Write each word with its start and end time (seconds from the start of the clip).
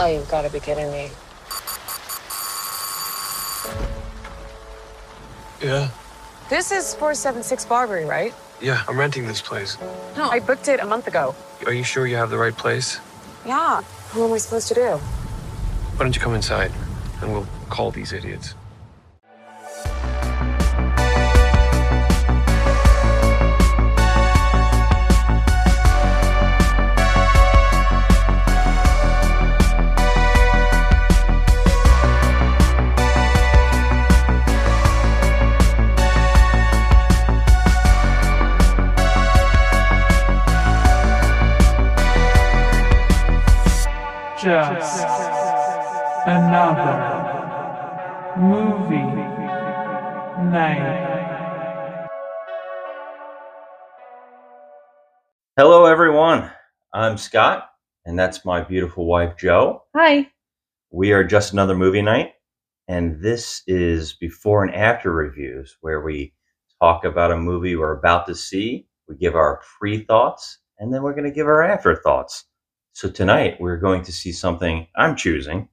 Oh, 0.00 0.06
you've 0.06 0.30
got 0.30 0.42
to 0.42 0.50
be 0.50 0.60
kidding 0.60 0.90
me. 0.92 1.10
Yeah. 5.60 5.90
This 6.48 6.70
is 6.70 6.94
476 6.94 7.64
Barbary, 7.64 8.04
right? 8.04 8.32
Yeah, 8.60 8.82
I'm 8.86 8.98
renting 8.98 9.26
this 9.26 9.42
place. 9.42 9.76
No, 10.16 10.28
I 10.28 10.38
booked 10.38 10.68
it 10.68 10.80
a 10.80 10.86
month 10.86 11.08
ago. 11.08 11.34
Are 11.66 11.72
you 11.72 11.82
sure 11.82 12.06
you 12.06 12.16
have 12.16 12.30
the 12.30 12.38
right 12.38 12.56
place? 12.56 13.00
Yeah. 13.44 13.82
What 14.12 14.26
am 14.26 14.32
I 14.32 14.38
supposed 14.38 14.68
to 14.68 14.74
do? 14.74 14.96
Why 14.96 16.04
don't 16.04 16.14
you 16.14 16.20
come 16.20 16.34
inside 16.34 16.70
and 17.20 17.32
we'll 17.32 17.48
call 17.68 17.90
these 17.90 18.12
idiots? 18.12 18.54
Just 44.48 45.04
another 46.26 46.96
movie 48.38 48.96
night. 50.50 51.98
Hello, 55.58 55.84
everyone. 55.84 56.50
I'm 56.94 57.18
Scott, 57.18 57.68
and 58.06 58.18
that's 58.18 58.46
my 58.46 58.62
beautiful 58.62 59.04
wife, 59.04 59.36
Jo. 59.36 59.82
Hi. 59.94 60.30
We 60.90 61.12
are 61.12 61.24
just 61.24 61.52
another 61.52 61.76
movie 61.76 62.00
night, 62.00 62.32
and 62.88 63.20
this 63.20 63.62
is 63.66 64.14
before 64.14 64.64
and 64.64 64.74
after 64.74 65.12
reviews 65.12 65.76
where 65.82 66.00
we 66.00 66.32
talk 66.80 67.04
about 67.04 67.32
a 67.32 67.36
movie 67.36 67.76
we're 67.76 67.98
about 67.98 68.26
to 68.28 68.34
see. 68.34 68.86
We 69.10 69.16
give 69.16 69.34
our 69.34 69.60
pre 69.78 70.04
thoughts, 70.04 70.60
and 70.78 70.90
then 70.90 71.02
we're 71.02 71.12
going 71.12 71.28
to 71.28 71.30
give 71.30 71.46
our 71.46 71.62
afterthoughts. 71.62 72.46
So 72.98 73.08
tonight 73.08 73.60
we're 73.60 73.76
going 73.76 74.02
to 74.02 74.12
see 74.12 74.32
something 74.32 74.88
I'm 74.96 75.14
choosing, 75.14 75.68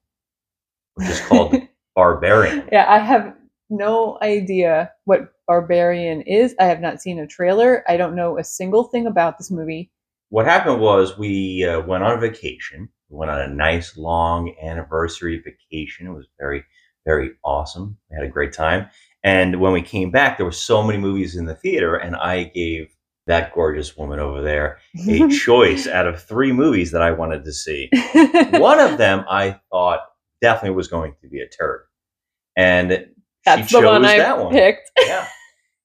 which 0.94 1.08
is 1.08 1.20
called 1.22 1.56
Barbarian. 1.96 2.68
Yeah, 2.70 2.86
I 2.88 3.00
have 3.00 3.34
no 3.68 4.16
idea 4.22 4.92
what 5.06 5.32
Barbarian 5.48 6.20
is. 6.20 6.54
I 6.60 6.66
have 6.66 6.80
not 6.80 7.02
seen 7.02 7.18
a 7.18 7.26
trailer. 7.26 7.82
I 7.88 7.96
don't 7.96 8.14
know 8.14 8.38
a 8.38 8.44
single 8.44 8.84
thing 8.84 9.08
about 9.08 9.38
this 9.38 9.50
movie. 9.50 9.90
What 10.28 10.46
happened 10.46 10.80
was 10.80 11.18
we 11.18 11.64
uh, 11.64 11.80
went 11.80 12.04
on 12.04 12.20
vacation. 12.20 12.88
We 13.08 13.18
went 13.18 13.32
on 13.32 13.40
a 13.40 13.52
nice 13.52 13.96
long 13.96 14.54
anniversary 14.62 15.42
vacation. 15.42 16.06
It 16.06 16.14
was 16.14 16.28
very, 16.38 16.64
very 17.04 17.32
awesome. 17.44 17.96
We 18.08 18.18
had 18.18 18.24
a 18.24 18.30
great 18.30 18.52
time. 18.52 18.88
And 19.24 19.58
when 19.60 19.72
we 19.72 19.82
came 19.82 20.12
back, 20.12 20.36
there 20.36 20.46
were 20.46 20.52
so 20.52 20.80
many 20.80 21.00
movies 21.00 21.34
in 21.34 21.46
the 21.46 21.56
theater, 21.56 21.96
and 21.96 22.14
I 22.14 22.44
gave 22.44 22.95
that 23.26 23.52
gorgeous 23.54 23.96
woman 23.96 24.18
over 24.20 24.40
there 24.42 24.78
a 25.08 25.28
choice 25.44 25.86
out 25.88 26.06
of 26.06 26.22
three 26.22 26.52
movies 26.52 26.92
that 26.92 27.02
I 27.02 27.10
wanted 27.10 27.44
to 27.44 27.52
see. 27.52 27.90
One 28.52 28.78
of 28.80 28.98
them 28.98 29.24
I 29.28 29.58
thought 29.70 30.00
definitely 30.40 30.76
was 30.76 30.88
going 30.88 31.14
to 31.22 31.28
be 31.28 31.40
a 31.40 31.48
turd. 31.48 31.86
And 32.56 33.06
That's 33.44 33.68
she 33.68 33.76
the 33.76 33.80
chose 33.82 33.84
one 33.90 34.04
I 34.04 34.18
that 34.18 34.38
one. 34.38 34.52
picked. 34.52 34.90
Yeah. 35.00 35.26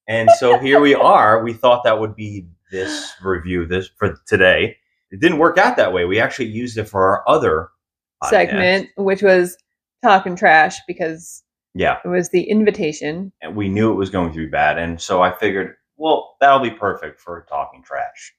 And 0.07 0.29
so 0.39 0.59
here 0.59 0.79
we 0.79 0.93
are. 0.93 1.43
We 1.43 1.53
thought 1.53 1.83
that 1.83 1.99
would 1.99 2.15
be 2.15 2.47
this 2.71 3.11
review 3.23 3.65
this 3.65 3.89
for 3.97 4.15
today. 4.27 4.77
It 5.11 5.19
didn't 5.19 5.37
work 5.39 5.57
out 5.57 5.77
that 5.77 5.93
way. 5.93 6.05
We 6.05 6.19
actually 6.19 6.47
used 6.49 6.77
it 6.77 6.85
for 6.85 7.03
our 7.03 7.23
other 7.29 7.69
podcast. 8.23 8.29
segment, 8.29 8.89
which 8.97 9.21
was 9.21 9.57
talking 10.03 10.35
trash 10.35 10.77
because 10.87 11.43
Yeah. 11.73 11.97
it 12.03 12.07
was 12.07 12.29
the 12.29 12.43
invitation. 12.43 13.31
And 13.41 13.55
we 13.55 13.67
knew 13.69 13.91
it 13.91 13.95
was 13.95 14.09
going 14.09 14.31
to 14.31 14.37
be 14.37 14.45
bad. 14.47 14.77
And 14.77 14.99
so 15.01 15.21
I 15.21 15.31
figured, 15.31 15.75
well, 16.01 16.35
that'll 16.41 16.59
be 16.59 16.71
perfect 16.71 17.19
for 17.21 17.45
talking 17.47 17.83
trash. 17.83 18.33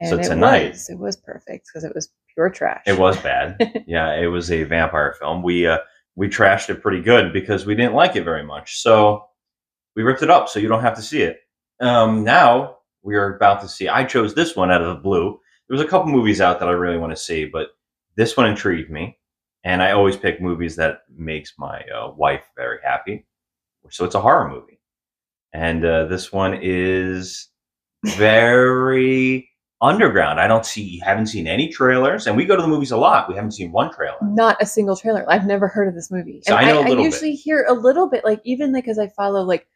And 0.00 0.08
So 0.10 0.18
it 0.18 0.22
tonight- 0.24 0.70
was, 0.70 0.88
it 0.88 0.98
was 0.98 1.16
perfect 1.16 1.66
because 1.68 1.84
it 1.84 1.94
was 1.94 2.10
pure 2.34 2.48
trash. 2.50 2.82
It 2.86 2.98
was 2.98 3.16
bad. 3.18 3.84
yeah, 3.86 4.14
it 4.14 4.28
was 4.28 4.50
a 4.50 4.62
vampire 4.62 5.12
film. 5.18 5.42
We 5.42 5.66
uh, 5.66 5.78
we 6.16 6.28
trashed 6.28 6.70
it 6.70 6.82
pretty 6.82 7.02
good 7.02 7.32
because 7.32 7.66
we 7.66 7.74
didn't 7.74 7.94
like 7.94 8.16
it 8.16 8.24
very 8.24 8.44
much. 8.44 8.80
So 8.80 9.26
we 9.96 10.02
ripped 10.02 10.22
it 10.22 10.30
up 10.30 10.48
so 10.48 10.58
you 10.60 10.68
don't 10.68 10.82
have 10.82 10.96
to 10.96 11.02
see 11.02 11.22
it. 11.22 11.40
Um, 11.80 12.24
now 12.24 12.78
we 13.02 13.14
are 13.16 13.36
about 13.36 13.60
to 13.62 13.68
see. 13.68 13.88
I 13.88 14.04
chose 14.04 14.34
this 14.34 14.54
one 14.56 14.70
out 14.70 14.82
of 14.82 14.88
the 14.88 15.02
blue. 15.02 15.38
There 15.68 15.76
was 15.76 15.84
a 15.84 15.88
couple 15.88 16.10
movies 16.12 16.40
out 16.40 16.58
that 16.60 16.68
I 16.68 16.72
really 16.72 16.98
want 16.98 17.12
to 17.12 17.16
see, 17.22 17.44
but 17.44 17.68
this 18.16 18.36
one 18.36 18.46
intrigued 18.48 18.90
me, 18.90 19.18
and 19.64 19.82
I 19.82 19.92
always 19.92 20.16
pick 20.16 20.40
movies 20.40 20.76
that 20.76 21.02
makes 21.14 21.54
my 21.58 21.80
uh, 21.82 22.10
wife 22.16 22.44
very 22.56 22.78
happy. 22.82 23.26
So 23.90 24.04
it's 24.04 24.14
a 24.16 24.20
horror 24.20 24.48
movie, 24.48 24.79
and 25.52 25.84
uh, 25.84 26.06
this 26.06 26.32
one 26.32 26.58
is 26.62 27.48
very 28.04 29.48
underground. 29.82 30.40
I 30.40 30.46
don't 30.46 30.66
see, 30.66 30.98
haven't 30.98 31.26
seen 31.26 31.46
any 31.46 31.68
trailers, 31.68 32.26
and 32.26 32.36
we 32.36 32.44
go 32.44 32.56
to 32.56 32.62
the 32.62 32.68
movies 32.68 32.90
a 32.90 32.96
lot. 32.96 33.28
We 33.28 33.34
haven't 33.34 33.52
seen 33.52 33.72
one 33.72 33.92
trailer. 33.92 34.16
Not 34.22 34.56
a 34.60 34.66
single 34.66 34.96
trailer. 34.96 35.24
I've 35.28 35.46
never 35.46 35.68
heard 35.68 35.88
of 35.88 35.94
this 35.94 36.10
movie. 36.10 36.42
So 36.44 36.54
and 36.56 36.66
I 36.66 36.70
know 36.70 36.78
a 36.78 36.82
I, 36.82 36.88
little 36.88 36.96
bit. 37.04 37.12
usually 37.12 37.34
hear 37.34 37.64
a 37.68 37.72
little 37.74 38.08
bit, 38.08 38.24
like 38.24 38.40
even 38.44 38.72
like 38.72 38.88
as 38.88 38.98
I 38.98 39.08
follow 39.08 39.42
like 39.42 39.66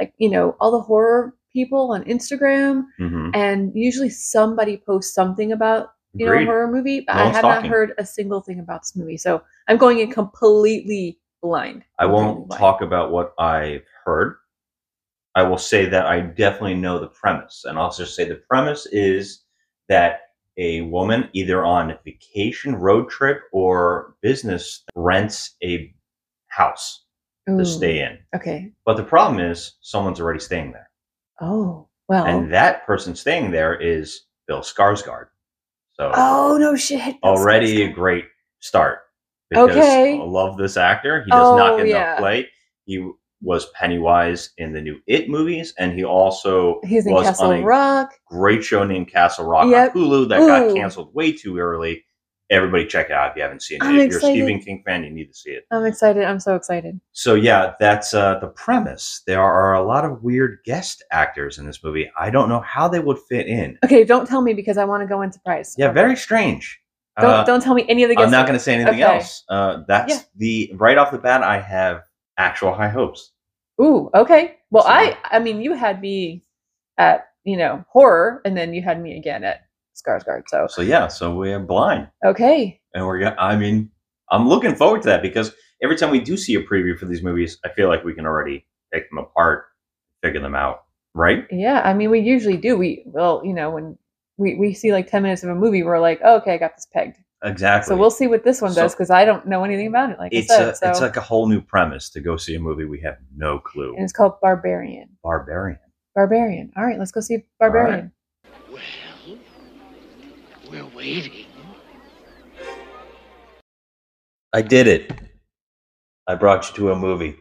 like 0.00 0.14
you 0.18 0.30
know 0.30 0.56
all 0.60 0.70
the 0.72 0.80
horror 0.80 1.34
people 1.52 1.92
on 1.92 2.04
Instagram, 2.04 2.84
hmm 2.98 3.30
and 3.34 3.72
usually 3.74 4.10
somebody 4.10 4.76
posts 4.78 5.14
something 5.14 5.52
about 5.52 5.88
you 6.14 6.26
know 6.26 6.32
a 6.32 6.44
horror 6.44 6.70
movie, 6.72 7.00
but 7.06 7.16
No 7.16 7.22
I 7.22 7.26
have 7.26 7.42
talking. 7.42 7.70
not 7.70 7.76
heard 7.76 7.92
a 7.98 8.06
single 8.06 8.40
thing 8.40 8.58
about 8.60 8.82
this 8.82 8.96
movie. 8.96 9.16
So 9.18 9.42
I'm 9.68 9.76
going 9.76 10.00
in 10.00 10.10
completely 10.10 11.18
blind. 11.42 11.84
I 11.98 12.06
won't 12.06 12.48
blind. 12.48 12.58
talk 12.58 12.80
about 12.80 13.12
what 13.12 13.34
I've 13.38 13.84
heard. 14.04 14.36
I 15.40 15.48
will 15.48 15.56
say 15.58 15.86
that 15.86 16.04
I 16.06 16.20
definitely 16.20 16.74
know 16.74 16.98
the 16.98 17.06
premise, 17.08 17.64
and 17.64 17.78
I'll 17.78 17.90
just 17.90 18.14
say 18.14 18.24
the 18.28 18.42
premise 18.48 18.84
is 18.92 19.42
that 19.88 20.20
a 20.58 20.82
woman, 20.82 21.30
either 21.32 21.64
on 21.64 21.96
vacation, 22.04 22.74
road 22.76 23.08
trip, 23.08 23.40
or 23.52 24.16
business, 24.20 24.84
rents 24.94 25.56
a 25.64 25.94
house 26.48 27.04
to 27.48 27.64
stay 27.64 28.00
in. 28.00 28.18
Okay. 28.36 28.70
But 28.84 28.98
the 28.98 29.02
problem 29.02 29.40
is, 29.40 29.76
someone's 29.80 30.20
already 30.20 30.40
staying 30.40 30.72
there. 30.72 30.90
Oh 31.40 31.88
well. 32.06 32.26
and 32.26 32.52
that 32.52 32.84
person 32.86 33.16
staying 33.16 33.50
there 33.50 33.74
is 33.74 34.26
Bill 34.46 34.60
Skarsgård. 34.60 35.28
So 35.94 36.12
oh 36.14 36.58
no 36.60 36.76
shit. 36.76 37.16
Bill 37.22 37.32
already 37.32 37.82
a 37.82 37.90
great 37.90 38.26
start. 38.60 38.98
Because 39.48 39.70
Okay. 39.70 40.20
I 40.20 40.22
love 40.22 40.58
this 40.58 40.76
actor. 40.76 41.24
He 41.24 41.30
does 41.30 41.56
not 41.56 41.72
Oh, 41.72 41.76
get 41.78 41.86
yeah. 41.88 41.96
enough 42.08 42.18
play. 42.18 42.48
He 42.84 43.10
was 43.42 43.66
Pennywise 43.70 44.50
in 44.58 44.72
the 44.72 44.80
new 44.80 45.00
It 45.06 45.28
movies, 45.28 45.72
and 45.78 45.92
he 45.92 46.04
also 46.04 46.80
He's 46.84 47.04
was 47.06 47.24
Castle 47.26 47.46
on 47.52 47.60
a 47.60 47.64
Rock. 47.64 48.12
great 48.26 48.62
show 48.64 48.84
named 48.84 49.08
Castle 49.10 49.46
Rock 49.46 49.68
Yep. 49.70 49.96
on 49.96 50.02
Hulu 50.02 50.28
that 50.28 50.38
got 50.46 50.74
canceled 50.74 51.14
way 51.14 51.32
too 51.32 51.58
early. 51.58 52.04
Everybody 52.50 52.84
check 52.84 53.06
it 53.06 53.12
out 53.12 53.30
if 53.30 53.36
you 53.36 53.42
haven't 53.42 53.62
seen 53.62 53.76
it. 53.76 53.84
I'm 53.84 53.90
if 53.94 54.08
you're 54.08 54.16
excited. 54.18 54.40
a 54.40 54.44
Stephen 54.44 54.60
King 54.60 54.82
fan, 54.84 55.04
you 55.04 55.10
need 55.10 55.26
to 55.26 55.34
see 55.34 55.50
it. 55.52 55.64
I'm 55.70 55.86
excited. 55.86 56.24
I'm 56.24 56.40
so 56.40 56.56
excited. 56.56 57.00
So 57.12 57.34
yeah, 57.34 57.74
that's 57.78 58.12
uh, 58.12 58.40
the 58.40 58.48
premise. 58.48 59.22
There 59.26 59.40
are 59.40 59.74
a 59.74 59.82
lot 59.84 60.04
of 60.04 60.24
weird 60.24 60.58
guest 60.64 61.04
actors 61.12 61.58
in 61.58 61.64
this 61.66 61.84
movie. 61.84 62.10
I 62.18 62.28
don't 62.28 62.48
know 62.48 62.60
how 62.60 62.88
they 62.88 62.98
would 62.98 63.18
fit 63.28 63.46
in. 63.46 63.78
Okay, 63.84 64.02
don't 64.02 64.26
tell 64.26 64.42
me 64.42 64.52
because 64.52 64.78
I 64.78 64.84
want 64.84 65.02
to 65.02 65.06
go 65.06 65.22
in 65.22 65.30
surprise. 65.30 65.76
Yeah, 65.78 65.92
very 65.92 66.16
strange. 66.16 66.80
Don't 67.20 67.30
Uh, 67.30 67.44
don't 67.44 67.62
tell 67.62 67.74
me 67.74 67.86
any 67.88 68.02
of 68.02 68.08
the 68.08 68.16
guests. 68.16 68.26
I'm 68.26 68.32
not 68.32 68.46
going 68.46 68.58
to 68.58 68.62
say 68.64 68.74
anything 68.74 68.94
Okay. 68.94 69.02
else. 69.02 69.44
Uh, 69.48 69.82
that's 69.86 70.12
Yeah. 70.12 70.20
the 70.36 70.72
right 70.74 70.98
off 70.98 71.12
the 71.12 71.18
bat. 71.18 71.42
I 71.44 71.60
have 71.60 72.02
actual 72.38 72.72
high 72.74 72.88
hopes. 72.88 73.32
Ooh, 73.80 74.10
okay. 74.14 74.56
Well, 74.70 74.84
So- 74.84 74.90
I 74.90 75.16
I 75.24 75.38
mean, 75.38 75.60
you 75.60 75.74
had 75.74 76.00
me 76.00 76.44
at 76.98 77.28
you 77.44 77.56
know 77.56 77.84
horror, 77.90 78.40
and 78.44 78.56
then 78.56 78.74
you 78.74 78.82
had 78.82 79.00
me 79.02 79.16
again 79.16 79.44
at 79.44 79.62
Skarsgård. 79.96 80.42
So 80.48 80.66
So 80.68 80.82
yeah, 80.82 81.08
so 81.08 81.34
we're 81.34 81.58
blind, 81.60 82.08
okay, 82.24 82.80
and 82.94 83.06
we're. 83.06 83.18
go- 83.20 83.34
I 83.38 83.56
mean, 83.56 83.90
I'm 84.30 84.48
looking 84.48 84.74
forward 84.74 85.02
to 85.02 85.08
that 85.08 85.22
because 85.22 85.52
every 85.82 85.96
time 85.96 86.10
we 86.10 86.20
do 86.20 86.36
see 86.36 86.54
a 86.54 86.62
preview 86.62 86.98
for 86.98 87.06
these 87.06 87.22
movies, 87.22 87.58
I 87.64 87.70
feel 87.70 87.88
like 87.88 88.04
we 88.04 88.14
can 88.14 88.26
already 88.26 88.66
take 88.92 89.08
them 89.10 89.18
apart, 89.18 89.64
figure 90.22 90.40
them 90.40 90.54
out. 90.54 90.84
Right? 91.14 91.46
yeah. 91.50 91.80
I 91.84 91.92
mean, 91.92 92.08
we 92.10 92.20
usually 92.20 92.56
do. 92.56 92.76
We 92.76 93.02
well, 93.06 93.42
you 93.44 93.52
know, 93.52 93.70
when 93.70 93.98
we 94.36 94.54
we 94.54 94.72
see 94.74 94.92
like 94.92 95.10
ten 95.10 95.22
minutes 95.22 95.42
of 95.42 95.50
a 95.50 95.54
movie, 95.54 95.82
we're 95.82 95.98
like, 95.98 96.20
oh, 96.22 96.36
okay, 96.36 96.54
I 96.54 96.58
got 96.58 96.76
this 96.76 96.86
pegged. 96.92 97.16
Exactly. 97.42 97.88
So 97.88 97.96
we'll 97.96 98.10
see 98.10 98.26
what 98.26 98.44
this 98.44 98.60
one 98.60 98.72
So- 98.72 98.82
does 98.82 98.94
because 98.94 99.10
I 99.10 99.24
don't 99.24 99.46
know 99.46 99.64
anything 99.64 99.86
about 99.86 100.10
it. 100.10 100.18
Like 100.18 100.32
It's 100.32 100.50
I 100.50 100.56
said, 100.56 100.68
a, 100.68 100.76
so 100.76 100.90
it's 100.90 101.00
like 101.00 101.16
a 101.16 101.20
whole 101.22 101.46
new 101.48 101.60
premise 101.62 102.10
to 102.10 102.20
go 102.20 102.36
see 102.36 102.54
a 102.54 102.60
movie 102.60 102.84
we 102.84 103.00
have 103.00 103.16
no 103.34 103.58
clue. 103.58 103.94
and 103.94 104.04
it's 104.04 104.12
called 104.12 104.34
Barbarian. 104.42 105.08
Barbarian. 105.22 105.78
Barbarian. 106.14 106.70
All 106.76 106.84
right, 106.84 106.98
let's 106.98 107.12
go 107.12 107.20
see 107.20 107.44
Barbarian. 107.58 108.12
Well, 108.70 109.38
we're 110.70 110.84
waiting. 110.94 111.46
I 114.52 114.62
did 114.62 114.86
it. 114.86 115.10
I 116.26 116.34
brought 116.34 116.68
you 116.68 116.74
to 116.76 116.90
a 116.92 116.96
movie. 116.96 117.36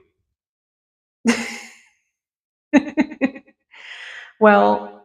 well, 4.40 5.04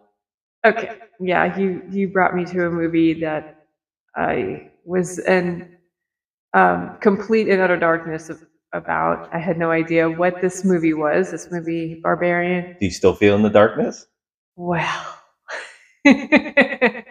okay, 0.65 0.93
yeah, 1.21 1.57
you 1.59 1.83
you 1.91 2.09
brought 2.09 2.35
me 2.35 2.45
to 2.47 2.67
a 2.67 2.71
movie 2.71 3.15
that 3.21 3.54
I 4.17 4.71
was 4.85 5.19
in 5.19 5.77
um, 6.53 6.97
complete 7.01 7.49
and 7.49 7.61
utter 7.61 7.77
darkness 7.77 8.31
of, 8.31 8.43
about. 8.73 9.29
I 9.33 9.39
had 9.39 9.59
no 9.59 9.71
idea 9.71 10.09
what 10.11 10.41
this 10.41 10.65
movie 10.65 10.95
was. 10.95 11.31
This 11.31 11.51
movie, 11.51 12.01
Barbarian. 12.03 12.77
Do 12.81 12.87
you 12.87 12.91
still 12.91 13.15
feel 13.15 13.35
in 13.37 13.43
the 13.43 13.51
darkness? 13.51 14.07
Well, 14.57 15.19
I'm 16.07 17.05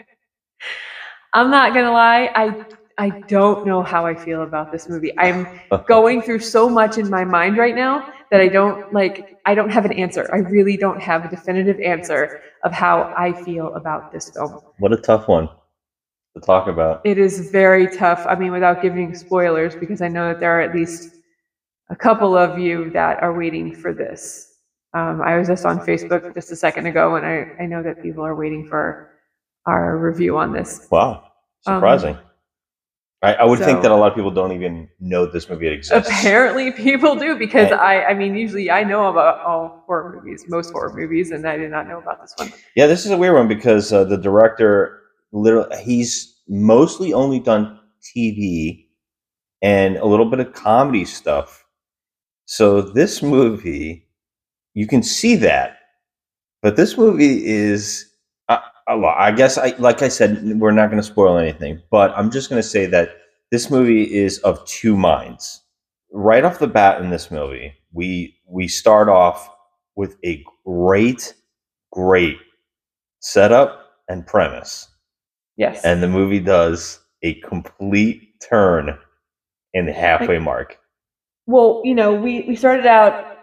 not 1.34 1.74
gonna 1.74 1.92
lie. 1.92 2.30
I 2.36 2.66
I 2.98 3.10
don't 3.22 3.66
know 3.66 3.82
how 3.82 4.06
I 4.06 4.14
feel 4.14 4.44
about 4.44 4.72
this 4.72 4.88
movie. 4.88 5.18
I'm 5.18 5.48
going 5.88 6.22
through 6.22 6.40
so 6.40 6.70
much 6.70 6.98
in 6.98 7.10
my 7.10 7.26
mind 7.26 7.58
right 7.58 7.76
now 7.76 8.14
that 8.32 8.40
I 8.40 8.48
don't 8.48 8.94
like. 8.94 9.38
I 9.46 9.56
don't 9.56 9.70
have 9.70 9.86
an 9.86 9.94
answer. 9.94 10.30
I 10.34 10.38
really 10.38 10.78
don't 10.78 11.02
have 11.02 11.26
a 11.26 11.30
definitive 11.30 11.80
answer 11.80 12.42
of 12.64 12.72
how 12.72 13.14
I 13.18 13.34
feel 13.44 13.74
about 13.74 14.12
this 14.12 14.30
film. 14.30 14.60
What 14.80 14.94
a 14.94 14.98
tough 14.98 15.28
one 15.28 15.50
to 16.36 16.42
talk 16.42 16.68
about. 16.68 17.02
It 17.06 17.18
is 17.18 17.52
very 17.52 17.88
tough. 17.88 18.26
I 18.28 18.36
mean, 18.36 18.52
without 18.52 18.82
giving 18.82 19.14
spoilers, 19.16 19.76
because 19.76 20.02
I 20.02 20.08
know 20.08 20.30
that 20.30 20.40
there 20.40 20.58
are 20.58 20.62
at 20.62 20.74
least 20.74 21.14
a 21.90 21.96
couple 21.96 22.36
of 22.38 22.58
you 22.58 22.90
that 22.92 23.22
are 23.22 23.34
waiting 23.34 23.76
for 23.76 23.94
this. 23.94 24.50
Um, 24.96 25.22
I 25.22 25.38
was 25.38 25.48
just 25.48 25.66
on 25.66 25.80
Facebook 25.80 26.34
just 26.34 26.52
a 26.52 26.56
second 26.56 26.86
ago, 26.86 27.16
and 27.16 27.26
I, 27.26 27.64
I 27.64 27.66
know 27.66 27.82
that 27.84 28.02
people 28.02 28.24
are 28.24 28.36
waiting 28.36 28.68
for 28.68 29.10
our 29.66 29.98
review 29.98 30.38
on 30.38 30.54
this. 30.54 30.88
Wow, 30.92 31.24
Um, 31.66 31.78
surprising. 31.78 32.18
I, 33.24 33.36
I 33.36 33.44
would 33.46 33.60
think 33.60 33.82
that 33.84 33.90
a 33.90 33.96
lot 33.96 34.12
of 34.12 34.16
people 34.16 34.32
don't 34.32 34.52
even 34.52 34.90
know 35.00 35.26
this 35.26 35.50
movie 35.50 35.68
exists. 35.70 36.10
Apparently, 36.10 36.72
people 36.90 37.16
do 37.16 37.38
because. 37.38 37.72
I, 37.72 38.04
I 38.04 38.14
mean, 38.14 38.36
usually 38.36 38.70
I 38.70 38.84
know 38.84 39.08
about 39.08 39.40
all 39.40 39.84
horror 39.88 40.14
movies, 40.14 40.44
most 40.50 40.72
horror 40.72 40.94
movies, 40.94 41.32
and 41.32 41.48
I 41.48 41.56
did 41.56 41.72
not 41.72 41.88
know 41.88 42.00
about 42.00 42.22
this 42.22 42.34
one. 42.38 42.52
Yeah, 42.76 42.86
this 42.86 43.06
is 43.06 43.12
a 43.12 43.18
weird 43.18 43.36
one 43.36 43.48
because 43.48 43.94
uh, 43.94 44.04
the 44.04 44.18
director 44.18 45.03
literally 45.34 45.76
he's 45.84 46.42
mostly 46.48 47.14
only 47.14 47.40
done 47.42 47.80
TV 48.16 48.88
and 49.62 49.98
a 49.98 50.06
little 50.06 50.30
bit 50.30 50.40
of 50.40 50.54
comedy 50.54 51.06
stuff. 51.06 51.66
So 52.46 52.82
this 52.82 53.24
movie, 53.24 54.08
you 54.74 54.88
can 54.88 55.04
see 55.04 55.36
that, 55.38 55.78
but 56.62 56.76
this 56.76 56.98
movie 56.98 57.46
is 57.46 58.06
a, 58.50 58.96
lot. 58.96 59.18
I 59.18 59.32
guess 59.32 59.58
I 59.58 59.74
like 59.80 60.02
I 60.02 60.10
said, 60.10 60.60
we're 60.60 60.72
not 60.72 60.88
going 60.88 61.02
to 61.02 61.08
spoil 61.08 61.38
anything, 61.38 61.82
but 61.90 62.12
I'm 62.18 62.32
just 62.32 62.50
going 62.50 62.62
to 62.62 62.68
say 62.68 62.86
that 62.88 63.10
this 63.52 63.72
movie 63.72 64.14
is 64.14 64.40
of 64.40 64.66
two 64.66 64.98
minds. 64.98 65.62
Right 66.12 66.44
off 66.44 66.60
the 66.60 66.68
bat 66.68 67.02
in 67.02 67.10
this 67.10 67.32
movie, 67.32 67.74
we 67.94 68.36
we 68.48 68.68
start 68.68 69.10
off 69.10 69.50
with 69.96 70.18
a 70.26 70.44
great, 70.66 71.34
great 71.92 72.38
setup 73.20 73.92
and 74.10 74.28
premise. 74.28 74.90
Yes. 75.58 75.84
And 75.84 76.02
the 76.02 76.08
movie 76.08 76.40
does 76.40 77.00
a 77.22 77.36
complete 77.42 78.42
turn 78.42 78.98
in 79.74 79.86
the 79.86 79.94
halfway 79.94 80.40
mark. 80.40 80.78
Well, 81.46 81.82
you 81.84 81.96
know, 81.96 82.14
we, 82.14 82.42
we 82.48 82.56
started 82.56 82.86
out 82.86 83.38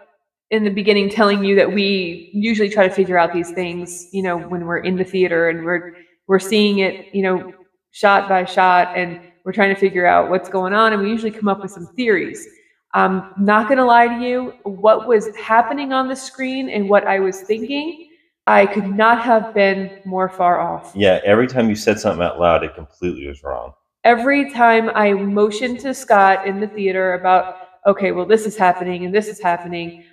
in 0.49 0.63
the 0.63 0.69
beginning 0.69 1.09
telling 1.09 1.43
you 1.43 1.55
that 1.55 1.71
we 1.71 2.29
usually 2.33 2.69
try 2.69 2.87
to 2.87 2.93
figure 2.93 3.17
out 3.17 3.33
these 3.33 3.51
things, 3.51 4.07
you 4.11 4.21
know, 4.21 4.37
when 4.37 4.65
we're 4.65 4.79
in 4.79 4.97
the 4.97 5.03
theater 5.03 5.49
and 5.49 5.63
we're 5.63 5.95
we're 6.27 6.39
seeing 6.39 6.79
it, 6.79 7.13
you 7.13 7.21
know, 7.21 7.53
shot 7.91 8.29
by 8.29 8.45
shot 8.45 8.95
and 8.95 9.19
we're 9.43 9.51
trying 9.51 9.73
to 9.73 9.79
figure 9.79 10.05
out 10.05 10.29
what's 10.29 10.49
going 10.49 10.73
on 10.73 10.93
and 10.93 11.01
we 11.01 11.09
usually 11.09 11.31
come 11.31 11.47
up 11.47 11.61
with 11.61 11.71
some 11.71 11.87
theories. 11.95 12.47
I'm 12.93 13.33
not 13.37 13.67
going 13.67 13.77
to 13.77 13.85
lie 13.85 14.07
to 14.07 14.23
you, 14.23 14.53
what 14.63 15.07
was 15.07 15.33
happening 15.37 15.93
on 15.93 16.07
the 16.07 16.15
screen 16.15 16.69
and 16.69 16.89
what 16.89 17.07
I 17.07 17.19
was 17.19 17.41
thinking, 17.41 18.09
I 18.47 18.65
could 18.65 18.87
not 18.87 19.21
have 19.21 19.53
been 19.53 19.99
more 20.05 20.27
far 20.29 20.59
off. 20.59 20.91
Yeah, 20.95 21.19
every 21.23 21.47
time 21.47 21.69
you 21.69 21.75
said 21.75 21.99
something 21.99 22.23
out 22.23 22.39
loud, 22.39 22.63
it 22.63 22.75
completely 22.75 23.27
was 23.27 23.43
wrong. 23.43 23.73
every 24.03 24.51
time 24.51 24.89
I 24.95 25.13
motioned 25.13 25.79
to 25.81 25.93
Scott 25.93 26.47
in 26.47 26.59
the 26.59 26.67
theater 26.67 27.13
about, 27.13 27.55
okay, 27.85 28.11
well, 28.11 28.25
this 28.25 28.45
is 28.47 28.57
happening 28.57 29.05
and 29.05 29.13
this 29.13 29.27
is 29.27 29.39
happening, 29.39 30.03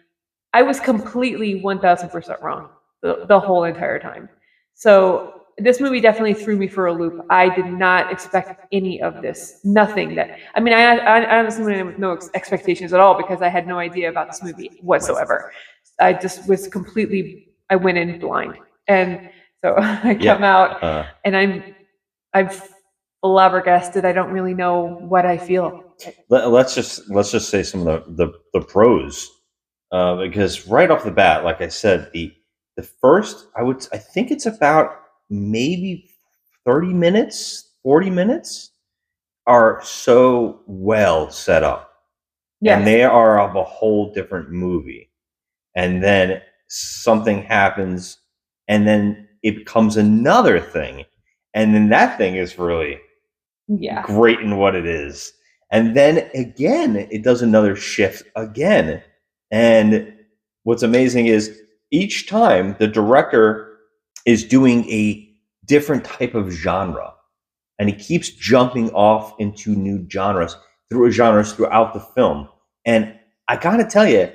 I 0.53 0.63
was 0.63 0.81
completely 0.81 1.63
1000% 1.63 2.43
wrong 2.43 2.69
the, 3.03 3.25
the 3.29 3.41
whole 3.41 3.65
entire 3.65 3.99
time. 3.99 4.29
So 4.75 5.43
this 5.59 5.81
movie 5.81 6.01
definitely 6.01 6.35
threw 6.35 6.57
me 6.57 6.69
for 6.69 6.87
a 6.87 6.93
loop. 6.93 7.25
I 7.31 7.49
did 7.55 7.67
not 7.67 8.13
expect 8.13 8.67
any 8.73 9.01
of 9.03 9.23
this. 9.23 9.61
Nothing 9.65 10.15
that, 10.17 10.37
I 10.55 10.61
mean, 10.61 10.75
I, 10.75 10.99
I, 10.99 11.21
I 11.23 11.39
honestly 11.39 11.65
went 11.65 11.79
in 11.79 11.87
with 11.87 11.99
no 11.99 12.13
ex- 12.13 12.31
expectations 12.35 12.93
at 12.93 13.01
all 13.01 13.17
because 13.17 13.43
I 13.43 13.49
had 13.49 13.67
no 13.67 13.79
idea 13.79 14.09
about 14.11 14.29
this 14.29 14.43
movie 14.43 14.79
whatsoever. 14.83 15.51
I 16.01 16.13
just 16.13 16.47
was 16.49 16.69
completely, 16.69 17.48
I 17.71 17.77
went 17.77 17.99
in 17.99 18.19
blind. 18.19 18.59
And 18.89 19.21
so 19.65 19.75
I 19.79 20.17
Yeah. 20.19 20.35
come 20.35 20.45
out 20.45 20.77
Uh, 20.83 21.05
and 21.25 21.37
I'm 21.37 21.65
I'm 22.35 22.49
flabbergasted. 23.23 24.05
I 24.05 24.13
don't 24.13 24.31
really 24.31 24.55
know 24.55 24.97
what 25.01 25.27
I 25.27 25.39
feel. 25.39 25.73
let, 26.29 26.45
us 26.45 26.75
just 26.75 27.09
let's 27.11 27.31
just 27.33 27.49
say 27.51 27.63
some 27.63 27.87
of 27.87 28.05
the 28.07 28.27
the, 28.27 28.33
the 28.61 28.67
pros, 28.67 29.29
uh, 29.93 30.17
because 30.17 30.67
right 30.67 30.91
off 30.91 31.05
the 31.05 31.11
bat, 31.11 31.45
like 31.45 31.61
I 31.61 31.69
said, 31.69 32.11
the 32.13 32.33
the 32.77 32.83
first 32.83 33.47
I 33.57 33.63
would 33.63 33.87
I 33.93 33.99
think 33.99 34.31
it's 34.31 34.47
about 34.47 34.91
maybe 35.31 36.09
thirty 36.65 36.93
minutes, 36.95 37.73
forty 37.83 38.11
minutes, 38.11 38.71
are 39.47 39.81
so 39.83 40.63
well 40.67 41.31
set 41.31 41.63
up. 41.65 41.91
Yes. 42.61 42.79
and 42.79 42.87
they 42.87 43.05
are 43.05 43.41
of 43.41 43.57
a 43.57 43.65
whole 43.65 44.13
different 44.13 44.51
movie. 44.51 45.11
And 45.77 46.03
then 46.03 46.41
something 46.69 47.43
happens, 47.43 48.19
and 48.69 48.87
then 48.87 49.29
it 49.43 49.57
becomes 49.57 49.97
another 49.97 50.61
thing, 50.61 51.05
and 51.55 51.75
then 51.75 51.89
that 51.89 52.19
thing 52.19 52.37
is 52.37 52.59
really 52.59 53.01
yeah. 53.69 54.03
great 54.03 54.41
in 54.41 54.57
what 54.57 54.75
it 54.75 54.87
is. 54.87 55.33
And 55.71 55.97
then 55.97 56.31
again, 56.35 56.97
it 57.11 57.23
does 57.23 57.43
another 57.43 57.77
shift 57.77 58.23
again. 58.37 59.03
And 59.51 60.15
what's 60.63 60.83
amazing 60.83 61.27
is 61.27 61.59
each 61.91 62.29
time 62.29 62.77
the 62.79 62.87
director 62.87 63.79
is 64.27 64.45
doing 64.45 64.89
a 64.91 65.29
different 65.67 66.05
type 66.05 66.35
of 66.35 66.51
genre, 66.51 67.13
and 67.79 67.89
he 67.89 67.95
keeps 67.95 68.31
jumping 68.31 68.91
off 68.91 69.35
into 69.39 69.75
new 69.75 70.07
genres 70.11 70.57
through 70.91 71.11
genres 71.11 71.53
throughout 71.53 71.93
the 71.93 72.01
film. 72.01 72.49
And 72.85 73.15
I 73.49 73.57
gotta 73.57 73.85
tell 73.85 74.09
you, 74.09 74.31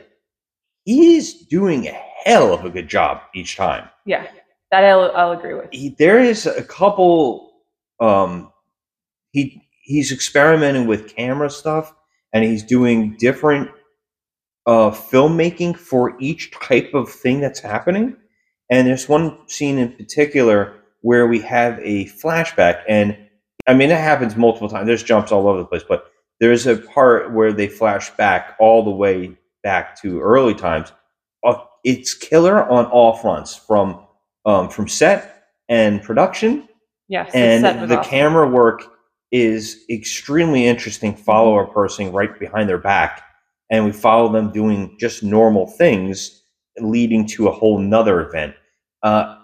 he's 0.86 1.46
doing 1.48 1.88
a 1.88 2.00
hell 2.26 2.54
of 2.54 2.66
a 2.66 2.70
good 2.70 2.88
job 2.88 3.22
each 3.36 3.56
time 3.58 3.90
Yeah. 4.06 4.28
That 4.72 4.86
I'll, 4.86 5.12
I'll 5.16 5.32
agree 5.34 5.54
with. 5.54 5.70
he, 5.72 5.96
there 6.00 6.20
is 6.20 6.46
a 6.48 6.64
couple 6.64 7.52
um 8.00 8.52
he 9.32 9.62
he's 9.84 10.12
experimenting 10.12 10.88
with 10.88 11.16
camera 11.16 11.50
stuff 11.50 11.94
and 12.34 12.44
he's 12.44 12.64
doing 12.64 13.16
different 13.20 13.70
uh 14.66 14.90
filmmaking 14.92 15.76
for 15.78 16.16
each 16.20 16.52
type 16.52 16.94
of 16.94 17.10
thing 17.12 17.40
that's 17.42 17.60
happening 17.60 18.16
and 18.72 18.88
there's 18.88 19.08
one 19.10 19.38
scene 19.48 19.78
in 19.78 19.92
particular 19.92 20.74
where 21.02 21.28
we 21.28 21.40
have 21.40 21.80
a 21.84 22.06
flashback 22.06 22.82
and 22.88 23.16
i 23.68 23.74
mean 23.74 23.92
it 23.92 23.98
happens 23.98 24.36
multiple 24.36 24.70
times 24.70 24.88
there's 24.88 25.04
jumps 25.04 25.32
all 25.32 25.48
over 25.48 25.60
the 25.60 25.66
place 25.66 25.84
but 25.88 26.06
there's 26.40 26.66
a 26.66 26.78
part 26.78 27.32
where 27.32 27.54
they 27.54 27.68
flash 27.68 28.10
back 28.12 28.56
all 28.60 28.84
the 28.84 28.90
way 28.90 29.38
back 29.64 30.02
to 30.02 30.20
early 30.22 30.56
times 30.56 30.92
it's 31.84 32.14
killer 32.14 32.64
on 32.70 32.86
all 32.86 33.14
fronts 33.18 33.56
from 33.56 34.06
um, 34.46 34.70
from 34.70 34.88
set 34.88 35.46
and 35.70 36.02
production, 36.02 36.68
Yes. 37.08 37.32
and 37.34 37.64
the 37.64 38.00
awesome. 38.00 38.10
camera 38.10 38.48
work 38.48 38.84
is 39.32 39.84
extremely 39.90 40.66
interesting. 40.68 41.16
Follow 41.16 41.60
a 41.60 41.72
person 41.74 42.12
right 42.12 42.38
behind 42.40 42.70
their 42.70 42.78
back, 42.78 43.22
and 43.70 43.86
we 43.86 43.92
follow 43.92 44.32
them 44.32 44.52
doing 44.52 44.96
just 45.00 45.24
normal 45.24 45.68
things, 45.68 46.44
leading 46.80 47.26
to 47.28 47.48
a 47.48 47.52
whole 47.52 47.80
nother 47.80 48.28
event. 48.28 48.56
Uh, 49.02 49.38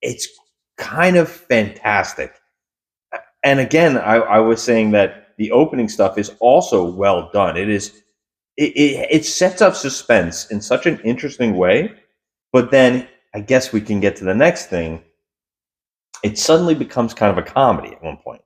it's 0.00 0.28
kind 0.78 1.16
of 1.16 1.28
fantastic. 1.28 2.34
And 3.44 3.58
again, 3.60 3.98
I, 3.98 4.16
I 4.16 4.38
was 4.38 4.62
saying 4.62 4.92
that 4.92 5.34
the 5.38 5.50
opening 5.50 5.88
stuff 5.88 6.18
is 6.18 6.30
also 6.40 6.84
well 6.84 7.30
done. 7.32 7.56
It 7.56 7.68
is 7.68 8.02
it, 8.56 8.72
it, 8.76 9.08
it 9.10 9.24
sets 9.24 9.62
up 9.62 9.74
suspense 9.74 10.50
in 10.50 10.60
such 10.60 10.86
an 10.86 11.00
interesting 11.00 11.56
way, 11.56 11.92
but 12.52 12.70
then 12.70 13.08
I 13.34 13.40
guess 13.40 13.72
we 13.72 13.80
can 13.80 14.00
get 14.00 14.16
to 14.16 14.24
the 14.24 14.34
next 14.34 14.66
thing. 14.66 15.02
It 16.22 16.38
suddenly 16.38 16.74
becomes 16.74 17.14
kind 17.14 17.36
of 17.36 17.38
a 17.38 17.48
comedy 17.48 17.94
at 17.94 18.02
one 18.02 18.16
point. 18.18 18.42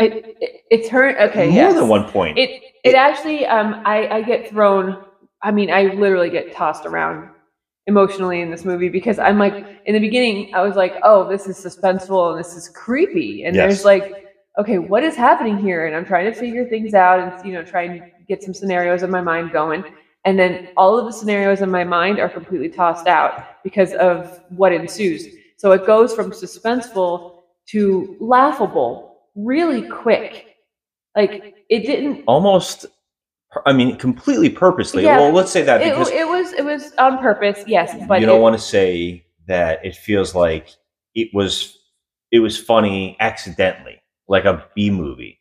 It, 0.00 0.36
it, 0.40 0.62
it 0.70 0.88
turned, 0.88 1.18
okay, 1.18 1.46
More 1.46 1.54
yes. 1.54 1.74
than 1.74 1.88
one 1.88 2.04
point. 2.08 2.38
It, 2.38 2.62
it 2.84 2.94
actually, 2.94 3.44
um, 3.46 3.82
I, 3.84 4.08
I 4.08 4.22
get 4.22 4.48
thrown, 4.48 5.04
I 5.42 5.50
mean, 5.50 5.70
I 5.70 5.94
literally 5.94 6.30
get 6.30 6.52
tossed 6.52 6.86
around 6.86 7.30
emotionally 7.86 8.40
in 8.40 8.50
this 8.50 8.64
movie 8.64 8.88
because 8.88 9.18
I'm 9.18 9.38
like, 9.38 9.66
in 9.86 9.94
the 9.94 10.00
beginning, 10.00 10.54
I 10.54 10.62
was 10.62 10.76
like, 10.76 10.94
oh, 11.02 11.28
this 11.28 11.46
is 11.46 11.58
suspenseful 11.58 12.30
and 12.30 12.38
this 12.38 12.54
is 12.54 12.68
creepy. 12.68 13.44
And 13.44 13.56
Yes. 13.56 13.66
there's 13.66 13.84
like, 13.84 14.27
okay, 14.58 14.78
what 14.78 15.04
is 15.04 15.14
happening 15.14 15.56
here? 15.56 15.86
And 15.86 15.94
I'm 15.94 16.04
trying 16.04 16.32
to 16.32 16.38
figure 16.38 16.68
things 16.68 16.94
out 16.94 17.20
and, 17.20 17.46
you 17.46 17.52
know, 17.52 17.62
trying 17.62 18.00
to 18.00 18.10
get 18.28 18.42
some 18.42 18.52
scenarios 18.52 19.02
in 19.02 19.10
my 19.10 19.20
mind 19.20 19.52
going. 19.52 19.84
And 20.24 20.38
then 20.38 20.68
all 20.76 20.98
of 20.98 21.06
the 21.06 21.12
scenarios 21.12 21.60
in 21.60 21.70
my 21.70 21.84
mind 21.84 22.18
are 22.18 22.28
completely 22.28 22.68
tossed 22.68 23.06
out 23.06 23.62
because 23.62 23.94
of 23.94 24.40
what 24.50 24.72
ensues. 24.72 25.26
So 25.56 25.72
it 25.72 25.86
goes 25.86 26.12
from 26.14 26.32
suspenseful 26.32 27.40
to 27.68 28.16
laughable 28.20 29.20
really 29.34 29.88
quick. 29.88 30.56
Like 31.16 31.54
it 31.68 31.80
didn't. 31.80 32.24
almost. 32.26 32.86
I 33.64 33.72
mean, 33.72 33.96
completely 33.96 34.50
purposely. 34.50 35.04
Yeah. 35.04 35.18
well, 35.18 35.32
let's 35.32 35.50
say 35.50 35.62
that 35.62 35.80
It, 35.80 35.90
because 35.90 36.10
it 36.10 36.28
was 36.28 36.52
it 36.52 36.64
was 36.64 36.92
on 36.98 37.18
purpose, 37.18 37.64
yes. 37.66 37.96
But 38.06 38.20
you 38.20 38.26
don't 38.26 38.40
it- 38.40 38.42
want 38.42 38.56
to 38.56 38.62
say 38.62 39.24
that 39.46 39.84
it 39.84 39.96
feels 39.96 40.34
like 40.34 40.68
it 41.14 41.28
was 41.32 41.78
it 42.30 42.40
was 42.40 42.58
funny 42.58 43.16
accidentally, 43.20 43.97
like 44.28 44.44
a 44.44 44.66
B 44.74 44.90
movie. 44.90 45.40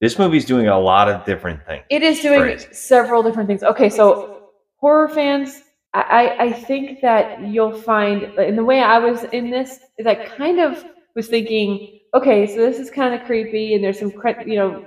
This 0.00 0.18
movie's 0.18 0.44
doing 0.44 0.68
a 0.68 0.78
lot 0.78 1.08
of 1.08 1.24
different 1.24 1.64
things. 1.66 1.84
It 1.90 2.02
is 2.02 2.20
doing 2.20 2.40
Crazy. 2.40 2.68
several 2.72 3.22
different 3.22 3.48
things. 3.48 3.62
Okay, 3.64 3.90
so 3.90 4.50
horror 4.76 5.08
fans, 5.08 5.62
I, 5.92 6.36
I 6.38 6.52
think 6.52 7.00
that 7.00 7.42
you'll 7.42 7.76
find, 7.76 8.22
in 8.38 8.54
the 8.54 8.64
way 8.64 8.80
I 8.80 8.98
was 8.98 9.24
in 9.24 9.50
this, 9.50 9.80
is 9.98 10.06
I 10.06 10.14
kind 10.14 10.60
of 10.60 10.84
was 11.16 11.26
thinking, 11.26 12.00
okay, 12.14 12.46
so 12.46 12.56
this 12.56 12.78
is 12.78 12.90
kind 12.90 13.14
of 13.14 13.26
creepy, 13.26 13.74
and 13.74 13.82
there's 13.82 13.98
some, 13.98 14.12
cra- 14.12 14.46
you 14.46 14.56
know, 14.56 14.86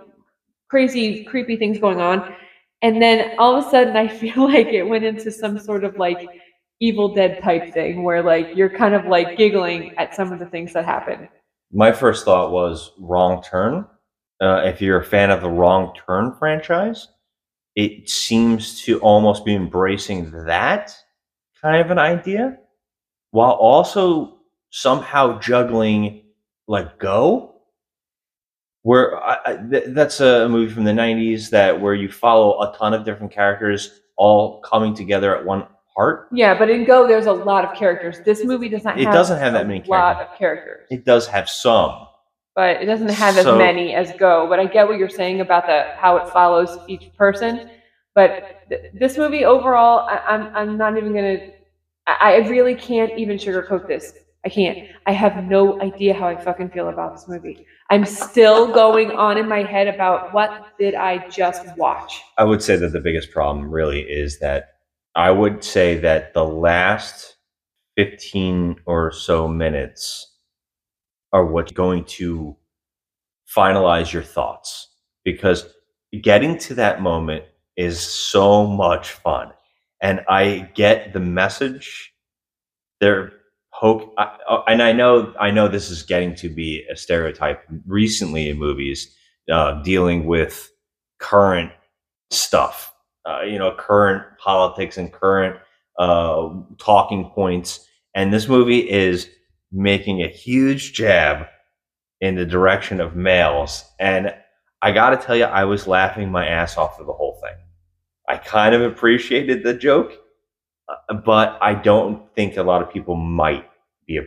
crazy, 0.69 1.25
creepy 1.25 1.57
things 1.57 1.77
going 1.77 1.99
on, 1.99 2.33
and 2.81 3.01
then 3.01 3.35
all 3.37 3.55
of 3.55 3.65
a 3.65 3.69
sudden, 3.69 3.97
I 3.97 4.07
feel 4.19 4.45
like 4.45 4.67
it 4.67 4.83
went 4.83 5.03
into 5.03 5.31
some 5.31 5.59
sort 5.59 5.83
of 5.83 5.97
like 5.97 6.25
Evil 6.79 7.13
Dead 7.13 7.41
type 7.43 7.73
thing, 7.73 8.03
where 8.03 8.23
like 8.23 8.55
you're 8.55 8.69
kind 8.69 8.95
of 8.95 9.05
like 9.05 9.37
giggling 9.37 9.95
at 9.97 10.15
some 10.15 10.31
of 10.31 10.39
the 10.39 10.45
things 10.47 10.73
that 10.73 10.85
happen. 10.85 11.27
My 11.73 11.91
first 11.91 12.25
thought 12.25 12.51
was 12.51 12.91
Wrong 12.99 13.41
Turn. 13.41 13.85
Uh, 14.41 14.63
if 14.65 14.81
you're 14.81 14.99
a 14.99 15.05
fan 15.05 15.31
of 15.31 15.41
the 15.41 15.49
Wrong 15.49 15.93
Turn 16.05 16.35
franchise, 16.37 17.07
it 17.75 18.09
seems 18.09 18.81
to 18.83 18.99
almost 18.99 19.45
be 19.45 19.55
embracing 19.55 20.31
that 20.45 20.93
kind 21.61 21.79
of 21.79 21.91
an 21.91 21.99
idea, 21.99 22.57
while 23.29 23.51
also 23.51 24.39
somehow 24.71 25.39
juggling 25.39 26.23
like 26.67 26.99
Go, 26.99 27.55
where 28.81 29.15
I, 29.23 29.37
I, 29.45 29.57
th- 29.57 29.85
that's 29.89 30.19
a 30.19 30.49
movie 30.49 30.73
from 30.73 30.83
the 30.83 30.91
'90s 30.91 31.51
that 31.51 31.79
where 31.79 31.93
you 31.93 32.11
follow 32.11 32.61
a 32.61 32.75
ton 32.77 32.93
of 32.93 33.05
different 33.05 33.31
characters 33.31 34.01
all 34.17 34.59
coming 34.61 34.93
together 34.93 35.37
at 35.37 35.45
one 35.45 35.67
part. 35.95 36.27
Yeah, 36.31 36.57
but 36.57 36.69
in 36.69 36.85
Go, 36.85 37.07
there's 37.07 37.25
a 37.25 37.33
lot 37.33 37.65
of 37.65 37.75
characters. 37.75 38.19
This 38.25 38.43
movie 38.45 38.69
does 38.69 38.83
not 38.83 38.99
It 38.99 39.05
have 39.05 39.13
doesn't 39.13 39.39
have 39.39 39.53
that 39.53 39.65
a 39.65 39.67
many 39.67 39.83
lot 39.87 40.15
characters. 40.15 40.31
of 40.33 40.37
characters. 40.37 40.87
It 40.89 41.05
does 41.05 41.27
have 41.27 41.49
some. 41.49 42.07
but 42.55 42.81
it 42.81 42.85
doesn't 42.85 43.09
have 43.09 43.37
as 43.37 43.45
many 43.45 43.93
as 43.93 44.11
Go. 44.13 44.47
But 44.49 44.59
I 44.59 44.65
get 44.65 44.87
what 44.87 44.97
you're 44.97 45.09
saying 45.09 45.41
about 45.41 45.65
the 45.67 45.93
how 45.97 46.17
it 46.17 46.29
follows 46.29 46.77
each 46.87 47.11
person. 47.17 47.69
But 48.13 48.67
th- 48.69 48.91
this 48.93 49.17
movie 49.17 49.45
overall, 49.45 49.99
I, 50.09 50.17
I'm 50.27 50.55
I'm 50.55 50.77
not 50.77 50.97
even 50.97 51.13
gonna. 51.13 51.39
I, 52.07 52.35
I 52.35 52.37
really 52.49 52.75
can't 52.75 53.11
even 53.17 53.37
sugarcoat 53.37 53.87
this. 53.87 54.13
I 54.43 54.49
can't. 54.49 54.89
I 55.05 55.11
have 55.11 55.43
no 55.45 55.79
idea 55.81 56.13
how 56.13 56.27
I 56.27 56.35
fucking 56.35 56.71
feel 56.71 56.89
about 56.89 57.13
this 57.15 57.27
movie. 57.27 57.65
I'm 57.89 58.05
still 58.05 58.73
going 58.73 59.11
on 59.11 59.37
in 59.37 59.47
my 59.47 59.63
head 59.63 59.87
about 59.87 60.33
what 60.33 60.49
did 60.79 60.95
I 60.95 61.29
just 61.29 61.63
watch. 61.77 62.21
I 62.37 62.43
would 62.43 62.61
say 62.63 62.75
that 62.75 62.89
the 62.91 62.99
biggest 62.99 63.31
problem 63.31 63.69
really 63.69 64.01
is 64.01 64.39
that 64.39 64.69
I 65.15 65.31
would 65.31 65.63
say 65.63 65.97
that 65.99 66.33
the 66.33 66.45
last 66.45 67.35
15 67.97 68.77
or 68.85 69.11
so 69.11 69.47
minutes 69.47 70.33
are 71.33 71.45
what's 71.45 71.71
going 71.71 72.05
to 72.05 72.57
finalize 73.55 74.13
your 74.13 74.23
thoughts 74.23 74.89
because 75.23 75.65
getting 76.21 76.57
to 76.59 76.75
that 76.75 77.01
moment 77.01 77.45
is 77.77 77.99
so 77.99 78.65
much 78.67 79.11
fun. 79.11 79.51
And 80.01 80.21
I 80.29 80.69
get 80.75 81.13
the 81.13 81.19
message. 81.19 82.13
They're 82.99 83.33
poke, 83.73 84.13
I, 84.17 84.37
I- 84.49 84.63
and 84.73 84.83
I 84.83 84.93
know, 84.93 85.33
I 85.39 85.51
know 85.51 85.67
this 85.67 85.89
is 85.91 86.03
getting 86.03 86.35
to 86.35 86.49
be 86.49 86.85
a 86.91 86.95
stereotype 86.95 87.63
recently 87.87 88.49
in 88.49 88.57
movies 88.59 89.15
uh, 89.51 89.81
dealing 89.83 90.25
with 90.27 90.71
current 91.19 91.71
stuff, 92.31 92.90
uh, 93.25 93.41
you 93.41 93.57
know, 93.57 93.73
current 93.77 94.23
politics 94.39 94.97
and 94.97 95.11
current 95.11 95.57
uh, 95.99 96.49
talking 96.77 97.29
points. 97.29 97.87
And 98.15 98.33
this 98.33 98.47
movie 98.47 98.89
is 98.89 99.29
making 99.71 100.21
a 100.21 100.27
huge 100.27 100.93
jab 100.93 101.47
in 102.19 102.35
the 102.35 102.45
direction 102.45 102.99
of 102.99 103.15
males. 103.15 103.85
And 103.99 104.33
I 104.81 104.91
got 104.91 105.11
to 105.11 105.17
tell 105.17 105.35
you, 105.35 105.45
I 105.45 105.65
was 105.65 105.87
laughing 105.87 106.31
my 106.31 106.47
ass 106.47 106.77
off 106.77 106.97
for 106.97 107.03
the 107.03 107.13
whole 107.13 107.39
thing. 107.41 107.55
I 108.27 108.37
kind 108.37 108.73
of 108.73 108.81
appreciated 108.81 109.63
the 109.63 109.73
joke, 109.73 110.13
uh, 110.87 111.13
but 111.13 111.57
I 111.61 111.73
don't 111.73 112.33
think 112.35 112.57
a 112.57 112.63
lot 112.63 112.81
of 112.81 112.91
people 112.91 113.15
might 113.15 113.69
be 114.07 114.19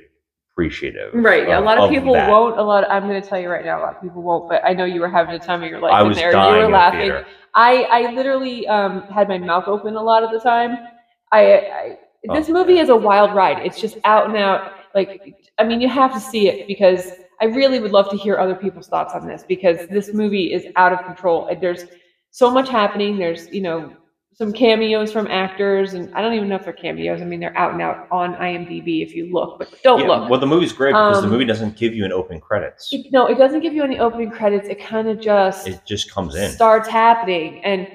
appreciative. 0.55 1.11
Right. 1.15 1.49
a 1.49 1.59
of- 1.59 1.65
lot 1.65 1.79
of 1.79 1.85
of 1.85 1.91
people 1.91 2.15
that. 2.15 2.31
won't. 2.31 2.59
A 2.59 2.63
lot. 2.63 2.85
Of, 2.85 2.91
I'm 2.91 3.09
going 3.09 3.21
to 3.21 3.29
tell 3.29 3.39
you 3.41 3.49
right 3.49 3.65
now. 3.65 3.81
A 3.81 3.83
lot 3.83 3.97
of 3.97 4.03
people 4.03 4.23
won't. 4.23 4.49
But 4.49 4.65
I 4.65 4.73
know 4.73 4.85
you 4.85 5.01
were 5.01 5.09
having 5.09 5.35
a 5.35 5.39
time 5.39 5.63
of 5.63 5.69
your 5.71 5.81
life 5.81 5.93
I 5.93 6.03
in 6.03 6.09
was 6.09 6.17
there. 6.17 6.33
dying 6.33 6.55
you 6.55 6.59
were 6.61 6.65
in 6.67 6.73
laughing. 6.73 7.01
theater. 7.01 7.27
I 7.55 7.83
I 7.85 8.13
literally 8.13 8.67
um, 8.69 9.03
had 9.09 9.29
my 9.29 9.39
mouth 9.39 9.65
open 9.67 9.97
a 9.97 10.03
lot 10.03 10.23
of 10.23 10.31
the 10.31 10.41
time. 10.41 10.79
I, 11.33 11.41
I 11.57 11.99
this 12.35 12.49
Oh, 12.49 12.53
movie 12.53 12.75
yeah. 12.75 12.83
is 12.83 12.89
a 12.89 12.97
wild 12.97 13.35
ride. 13.35 13.65
It's 13.67 13.81
just 13.81 13.99
out 14.05 14.27
and 14.29 14.37
out. 14.37 14.73
Like 14.95 15.35
I 15.59 15.65
mean, 15.65 15.81
you 15.81 15.89
have 15.89 16.13
to 16.15 16.21
see 16.21 16.49
it 16.49 16.67
because 16.67 17.13
I 17.41 17.47
really 17.47 17.81
would 17.81 17.91
love 17.93 18.09
to 18.11 18.17
hear 18.17 18.39
other 18.39 18.55
people's 18.55 18.89
thoughts 18.89 19.13
on 19.15 19.27
this 19.27 19.45
because 19.47 19.87
this 19.89 20.15
movie 20.15 20.53
is 20.53 20.67
out 20.77 20.93
of 20.93 21.05
control. 21.05 21.49
There's 21.61 21.85
so 22.31 22.51
much 22.51 22.69
happening. 22.69 23.19
There's 23.19 23.49
you 23.53 23.61
know 23.61 23.93
some 24.35 24.53
cameos 24.53 25.13
from 25.13 25.27
actors, 25.29 25.95
and 25.95 26.13
I 26.15 26.21
don't 26.21 26.35
even 26.35 26.49
know 26.49 26.57
if 26.57 26.65
they're 26.65 26.73
cameos. 26.73 27.21
I 27.23 27.25
mean, 27.25 27.39
they're 27.41 27.57
out 27.57 27.73
and 27.73 27.81
out 27.81 28.09
on 28.11 28.35
IMDb 28.35 29.03
if 29.03 29.15
you 29.15 29.33
look, 29.33 29.59
but 29.59 29.69
don't 29.83 30.01
Yeah, 30.01 30.09
look. 30.09 30.29
Well, 30.29 30.41
the 30.41 30.47
movie's 30.47 30.73
great 30.73 30.91
because 30.93 31.21
the 31.21 31.27
Um, 31.27 31.33
movie 31.33 31.45
doesn't 31.45 31.77
give 31.77 31.95
you 31.95 32.05
an 32.05 32.13
open 32.13 32.41
credits. 32.41 32.93
It- 32.93 33.13
no, 33.13 33.27
it 33.27 33.39
doesn't 33.39 33.61
give 33.61 33.73
you 33.73 33.85
any 33.85 33.99
opening 33.99 34.31
credits. 34.31 34.69
It 34.69 34.81
kind 34.81 35.09
of 35.09 35.21
just 35.21 35.69
It 35.69 35.81
just 35.87 36.13
comes 36.13 36.35
in. 36.35 36.51
starts 36.51 36.89
happening, 36.89 37.61
and 37.65 37.87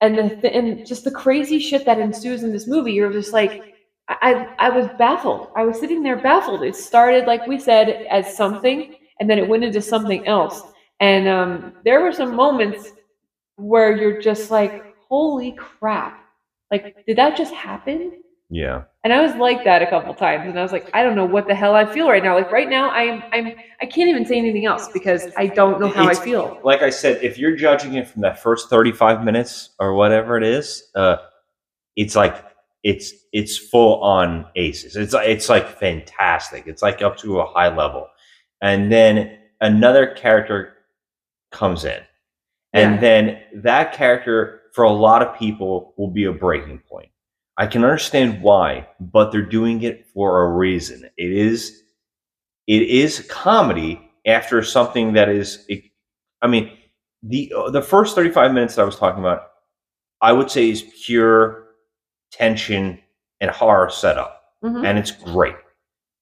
and 0.00 0.16
the 0.18 0.30
th- 0.40 0.54
and 0.54 0.84
just 0.86 1.04
the 1.04 1.10
crazy 1.10 1.58
shit 1.58 1.84
that 1.86 1.98
ensues 1.98 2.42
in 2.42 2.52
this 2.52 2.66
movie. 2.66 2.92
You're 2.92 3.12
just 3.12 3.32
like, 3.32 3.62
I 4.08 4.16
I 4.58 4.66
I 4.66 4.70
was 4.70 4.86
baffled. 4.98 5.48
I 5.56 5.64
was 5.64 5.78
sitting 5.78 6.02
there 6.02 6.16
baffled. 6.16 6.62
It 6.62 6.76
started 6.76 7.26
like 7.26 7.46
we 7.46 7.58
said 7.58 8.06
as 8.10 8.34
something, 8.36 8.96
and 9.20 9.28
then 9.28 9.38
it 9.38 9.46
went 9.48 9.64
into 9.64 9.80
something 9.82 10.26
else. 10.26 10.62
And 11.00 11.28
um, 11.28 11.74
there 11.84 12.00
were 12.00 12.12
some 12.12 12.34
moments 12.34 12.92
where 13.56 13.96
you're 13.96 14.20
just 14.20 14.50
like, 14.50 14.83
holy 15.08 15.52
crap! 15.52 16.20
Like, 16.70 17.04
did 17.06 17.16
that 17.18 17.36
just 17.36 17.52
happen? 17.54 18.20
Yeah. 18.50 18.82
And 19.04 19.12
I 19.12 19.20
was 19.22 19.34
like 19.36 19.64
that 19.64 19.82
a 19.82 19.86
couple 19.86 20.12
times, 20.14 20.48
and 20.48 20.58
I 20.58 20.62
was 20.62 20.70
like, 20.72 20.88
I 20.94 21.02
don't 21.02 21.16
know 21.16 21.24
what 21.24 21.46
the 21.48 21.54
hell 21.54 21.74
I 21.74 21.86
feel 21.86 22.08
right 22.08 22.22
now. 22.22 22.34
Like 22.34 22.50
right 22.52 22.68
now, 22.68 22.90
I'm 22.90 23.22
I'm 23.32 23.54
I 23.80 23.86
can't 23.86 24.08
even 24.08 24.24
say 24.26 24.36
anything 24.36 24.66
else 24.66 24.88
because 24.92 25.28
I 25.36 25.46
don't 25.46 25.80
know 25.80 25.88
how 25.88 26.04
It's- 26.04 26.20
I 26.20 26.24
feel. 26.24 26.60
Like 26.62 26.82
I 26.82 26.90
said, 26.90 27.22
if 27.22 27.38
you're 27.38 27.56
judging 27.56 27.94
it 27.94 28.06
from 28.08 28.22
that 28.22 28.38
first 28.38 28.70
35 28.70 29.24
minutes 29.24 29.70
or 29.78 29.94
whatever 29.94 30.36
it 30.36 30.44
is, 30.44 30.84
uh, 30.94 31.16
it's 31.96 32.14
like 32.16 32.44
it's 32.82 33.12
it's 33.32 33.56
full 33.56 34.02
on 34.02 34.46
aces. 34.56 34.94
It's 34.96 35.14
like 35.14 35.28
it's 35.28 35.48
like 35.48 35.66
fantastic. 35.78 36.66
It's 36.66 36.82
like 36.82 37.02
up 37.02 37.16
to 37.18 37.40
a 37.40 37.46
high 37.46 37.74
level, 37.74 38.08
and 38.60 38.92
then 38.92 39.38
another 39.60 40.06
character 40.14 40.74
comes 41.50 41.84
in, 41.84 42.00
and 42.72 42.94
Yeah. 42.96 43.00
then 43.00 43.40
that 43.62 43.92
character 43.94 44.60
for 44.74 44.84
a 44.84 44.90
lot 44.92 45.22
of 45.22 45.38
people 45.38 45.94
will 45.96 46.10
be 46.10 46.24
a 46.24 46.32
breaking 46.32 46.80
point. 46.90 47.08
I 47.56 47.66
can 47.68 47.84
understand 47.84 48.42
why, 48.42 48.88
but 49.00 49.30
they're 49.30 49.42
doing 49.58 49.82
it 49.82 50.06
for 50.12 50.42
a 50.44 50.50
reason. 50.50 51.04
It 51.16 51.32
is 51.32 51.82
it 52.66 52.82
is 52.82 53.26
comedy 53.30 54.10
after 54.26 54.62
something 54.62 55.12
that 55.14 55.28
is 55.28 55.68
I 56.42 56.46
mean 56.48 56.76
the 57.22 57.52
the 57.70 57.82
first 57.82 58.16
35 58.16 58.52
minutes 58.52 58.74
that 58.74 58.82
I 58.82 58.86
was 58.86 58.96
talking 58.98 59.20
about 59.20 59.42
I 60.20 60.32
would 60.32 60.50
say 60.50 60.68
is 60.70 60.82
pure 61.06 61.68
tension 62.32 63.00
and 63.40 63.50
horror 63.50 63.90
setup 63.90 64.42
Mhm. 64.64 64.84
and 64.86 64.98
it's 64.98 65.12
great. 65.12 65.56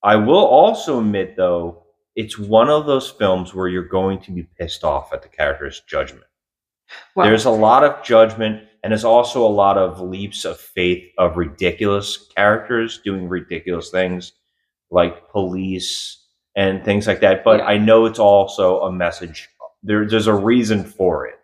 I 0.03 0.17
will 0.17 0.45
also 0.45 0.99
admit 1.01 1.37
though 1.37 1.87
it's 2.17 2.39
one 2.39 2.69
of 2.69 2.85
those 2.87 3.09
films 3.11 3.55
where 3.55 3.69
you're 3.69 3.89
going 3.89 4.21
to 4.23 4.33
be 4.33 4.43
pissed 4.59 4.85
off 4.85 5.13
at 5.15 5.23
the 5.23 5.29
character's 5.29 5.81
judgment. 5.89 6.27
Well, 7.15 7.27
There's 7.27 7.45
a 7.45 7.51
lot 7.51 7.85
of 7.85 8.03
judgment, 8.05 8.63
and 8.83 8.91
there's 8.93 9.05
also 9.05 9.45
a 9.47 9.49
lot 9.49 9.77
of 9.79 10.01
leaps 10.01 10.45
of 10.45 10.59
faith 10.59 11.05
of 11.19 11.37
ridiculous 11.37 12.29
characters 12.37 13.01
doing 13.05 13.29
ridiculous 13.29 13.91
things, 13.91 14.33
like 14.91 15.29
police 15.31 16.19
and 16.57 16.85
things 16.85 17.07
like 17.07 17.21
that. 17.21 17.45
But 17.45 17.61
Yeah. 17.61 17.67
I 17.67 17.79
know 17.79 18.07
it's 18.07 18.19
also 18.19 18.81
a 18.83 18.93
message. 18.93 19.49
There, 19.83 20.07
there's 20.07 20.27
a 20.27 20.35
reason 20.35 20.85
for 20.85 21.27
it. 21.27 21.35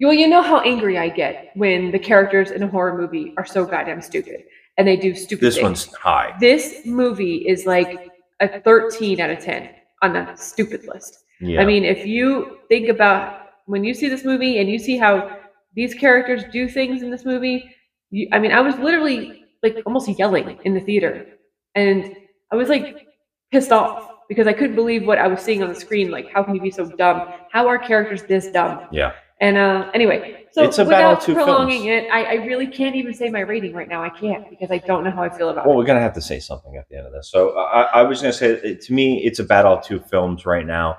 well, 0.00 0.12
you 0.12 0.28
know 0.28 0.42
how 0.42 0.60
angry 0.60 0.98
I 0.98 1.08
get 1.08 1.50
when 1.54 1.90
the 1.90 1.98
characters 1.98 2.50
in 2.50 2.62
a 2.62 2.68
horror 2.68 2.96
movie 2.98 3.32
are 3.38 3.44
so 3.46 3.64
goddamn 3.64 4.00
stupid 4.02 4.44
and 4.76 4.86
they 4.88 4.96
do 4.96 5.14
stupid 5.14 5.42
This 5.44 5.54
things. 5.56 5.62
one's 5.64 5.94
high. 5.94 6.34
This 6.40 6.84
movie 6.84 7.46
is 7.48 7.64
like 7.66 8.10
a 8.40 8.60
13 8.60 9.20
out 9.20 9.30
of 9.30 9.38
10 9.38 9.70
on 10.02 10.12
the 10.12 10.34
stupid 10.36 10.86
list. 10.86 11.24
Yeah. 11.40 11.60
I 11.60 11.64
mean, 11.64 11.84
if 11.84 12.04
you 12.06 12.58
think 12.68 12.88
about 12.88 13.43
when 13.66 13.84
you 13.84 13.94
see 13.94 14.08
this 14.08 14.24
movie 14.24 14.58
and 14.58 14.68
you 14.68 14.78
see 14.78 14.96
how 14.96 15.36
these 15.74 15.94
characters 15.94 16.44
do 16.52 16.68
things 16.68 17.02
in 17.02 17.10
this 17.10 17.24
movie, 17.24 17.74
you, 18.10 18.28
I 18.32 18.38
mean, 18.38 18.52
I 18.52 18.60
was 18.60 18.76
literally 18.78 19.44
like 19.62 19.78
almost 19.86 20.08
yelling 20.18 20.58
in 20.64 20.74
the 20.74 20.80
theater, 20.80 21.26
and 21.74 22.14
I 22.52 22.56
was 22.56 22.68
like 22.68 23.06
pissed 23.50 23.72
off 23.72 24.10
because 24.28 24.46
I 24.46 24.52
couldn't 24.52 24.76
believe 24.76 25.06
what 25.06 25.18
I 25.18 25.26
was 25.26 25.40
seeing 25.40 25.62
on 25.62 25.68
the 25.68 25.74
screen. 25.74 26.10
Like, 26.10 26.30
how 26.32 26.42
can 26.42 26.54
you 26.54 26.60
be 26.60 26.70
so 26.70 26.86
dumb? 26.86 27.28
How 27.50 27.66
are 27.68 27.78
characters 27.78 28.22
this 28.22 28.48
dumb? 28.48 28.86
yeah. 28.92 29.12
And 29.40 29.56
uh, 29.56 29.90
anyway, 29.92 30.46
so 30.52 30.62
It's 30.62 30.78
a 30.78 30.84
battle 30.84 31.16
without 31.16 31.44
prolonging 31.44 31.82
films. 31.84 32.04
it, 32.06 32.10
I, 32.10 32.22
I 32.24 32.34
really 32.46 32.68
can't 32.68 32.94
even 32.94 33.12
say 33.12 33.28
my 33.30 33.40
rating 33.40 33.74
right 33.74 33.88
now. 33.88 34.00
I 34.02 34.08
can't 34.08 34.48
because 34.48 34.70
I 34.70 34.78
don't 34.78 35.02
know 35.02 35.10
how 35.10 35.24
I 35.24 35.28
feel 35.28 35.48
about 35.48 35.66
Well, 35.66 35.74
it. 35.74 35.78
we're 35.78 35.84
gonna 35.84 36.00
have 36.00 36.14
to 36.14 36.20
say 36.20 36.38
something 36.38 36.76
at 36.76 36.88
the 36.88 36.96
end 36.96 37.06
of 37.08 37.12
this. 37.12 37.30
So 37.32 37.58
I, 37.58 37.82
I 37.82 38.02
was 38.02 38.20
gonna 38.22 38.32
say, 38.32 38.76
to 38.76 38.92
me, 38.94 39.24
it's 39.24 39.40
a 39.40 39.44
battle 39.44 39.72
of 39.72 39.84
two 39.84 39.98
films 39.98 40.46
right 40.46 40.64
now. 40.64 40.98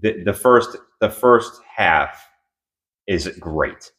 The, 0.00 0.22
the 0.24 0.32
first, 0.32 0.78
the 1.04 1.10
first 1.10 1.60
half 1.76 2.26
is 3.06 3.28
great. 3.38 3.92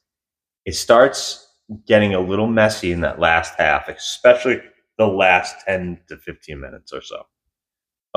It 0.66 0.74
starts 0.74 1.48
getting 1.86 2.16
a 2.16 2.20
little 2.20 2.48
messy 2.48 2.92
in 2.92 3.02
that 3.02 3.20
last 3.20 3.54
half, 3.60 3.88
especially 3.88 4.60
the 4.98 5.06
last 5.06 5.56
ten 5.68 6.00
to 6.08 6.18
fifteen 6.18 6.60
minutes 6.60 6.92
or 6.92 7.02
so. 7.02 7.24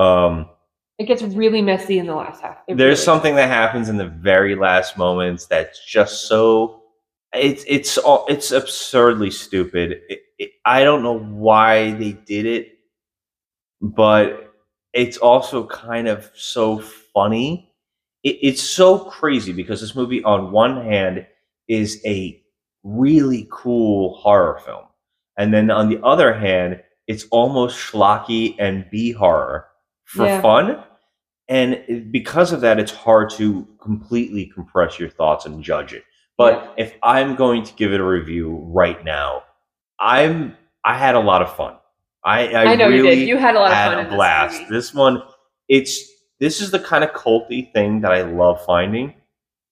Um, 0.03 0.49
It 0.97 1.05
gets 1.05 1.21
really 1.21 1.61
messy 1.61 1.99
in 1.99 2.07
the 2.07 2.15
last 2.15 2.41
half. 2.41 2.57
It 2.67 2.77
there's 2.77 2.97
really- 2.99 3.05
something 3.05 3.35
that 3.35 3.47
happens 3.49 3.89
in 3.89 3.97
the 3.97 4.07
very 4.07 4.55
last 4.55 4.97
moments 4.97 5.45
that's 5.45 5.85
just 5.85 6.27
so 6.27 6.81
it's 7.33 7.63
it's 7.67 7.95
all 7.99 8.25
it's 8.27 8.51
absurdly 8.51 9.29
stupid 9.29 10.01
it, 10.09 10.21
it, 10.39 10.49
i 10.65 10.83
don't 10.83 11.03
know 11.03 11.19
why 11.19 11.91
they 11.91 12.13
did 12.13 12.47
it 12.47 12.69
but 13.81 14.51
it's 14.93 15.17
also 15.17 15.67
kind 15.67 16.07
of 16.07 16.27
so 16.33 16.79
funny 17.13 17.68
it, 18.23 18.37
it's 18.41 18.61
so 18.61 18.99
crazy 18.99 19.53
because 19.53 19.81
this 19.81 19.95
movie 19.95 20.23
on 20.23 20.51
one 20.51 20.83
hand 20.83 21.25
is 21.67 22.01
a 22.05 22.41
really 22.83 23.47
cool 23.51 24.15
horror 24.15 24.59
film 24.65 24.85
and 25.37 25.53
then 25.53 25.69
on 25.69 25.89
the 25.89 26.01
other 26.03 26.33
hand 26.33 26.81
it's 27.07 27.25
almost 27.31 27.77
schlocky 27.77 28.55
and 28.59 28.85
b 28.91 29.11
horror 29.11 29.67
for 30.05 30.25
Yeah. 30.25 30.41
fun 30.41 30.83
and 31.49 32.11
because 32.11 32.51
of 32.53 32.61
that 32.61 32.79
it's 32.79 32.91
hard 32.91 33.29
to 33.31 33.67
completely 33.81 34.45
compress 34.45 34.97
your 34.99 35.09
thoughts 35.09 35.45
and 35.45 35.61
judge 35.63 35.93
it 35.93 36.03
but 36.37 36.73
if 36.77 36.95
i'm 37.03 37.35
going 37.35 37.63
to 37.63 37.73
give 37.73 37.91
it 37.93 37.99
a 37.99 38.03
review 38.05 38.59
right 38.73 39.03
now 39.03 39.43
i'm 39.99 40.55
i 40.85 40.97
had 40.97 41.15
a 41.15 41.19
lot 41.19 41.41
of 41.41 41.53
fun 41.55 41.75
i 42.23 42.47
i, 42.47 42.63
I 42.71 42.75
know 42.75 42.87
really 42.87 43.09
you 43.09 43.15
did. 43.15 43.27
You 43.27 43.37
had 43.37 43.55
a 43.55 43.59
lot 43.59 43.71
of 43.71 43.77
had 43.77 43.89
fun 43.89 43.97
a 43.97 44.01
in 44.01 44.05
this 44.07 44.15
blast 44.15 44.61
movie. 44.61 44.73
this 44.75 44.93
one 44.93 45.21
it's 45.67 46.09
this 46.39 46.61
is 46.61 46.71
the 46.71 46.79
kind 46.79 47.03
of 47.03 47.11
culty 47.11 47.71
thing 47.73 48.01
that 48.01 48.11
i 48.11 48.21
love 48.21 48.63
finding 48.65 49.13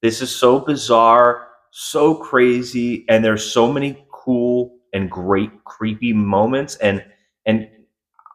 this 0.02 0.22
is 0.22 0.34
so 0.36 0.60
bizarre 0.60 1.48
so 1.72 2.14
crazy 2.16 3.06
and 3.10 3.24
there's 3.24 3.44
so 3.44 3.72
many 3.72 4.06
cool 4.12 4.78
and 4.94 5.10
great 5.12 5.52
creepy 5.66 6.14
moments 6.14 6.76
and 6.78 7.04
and 7.46 7.68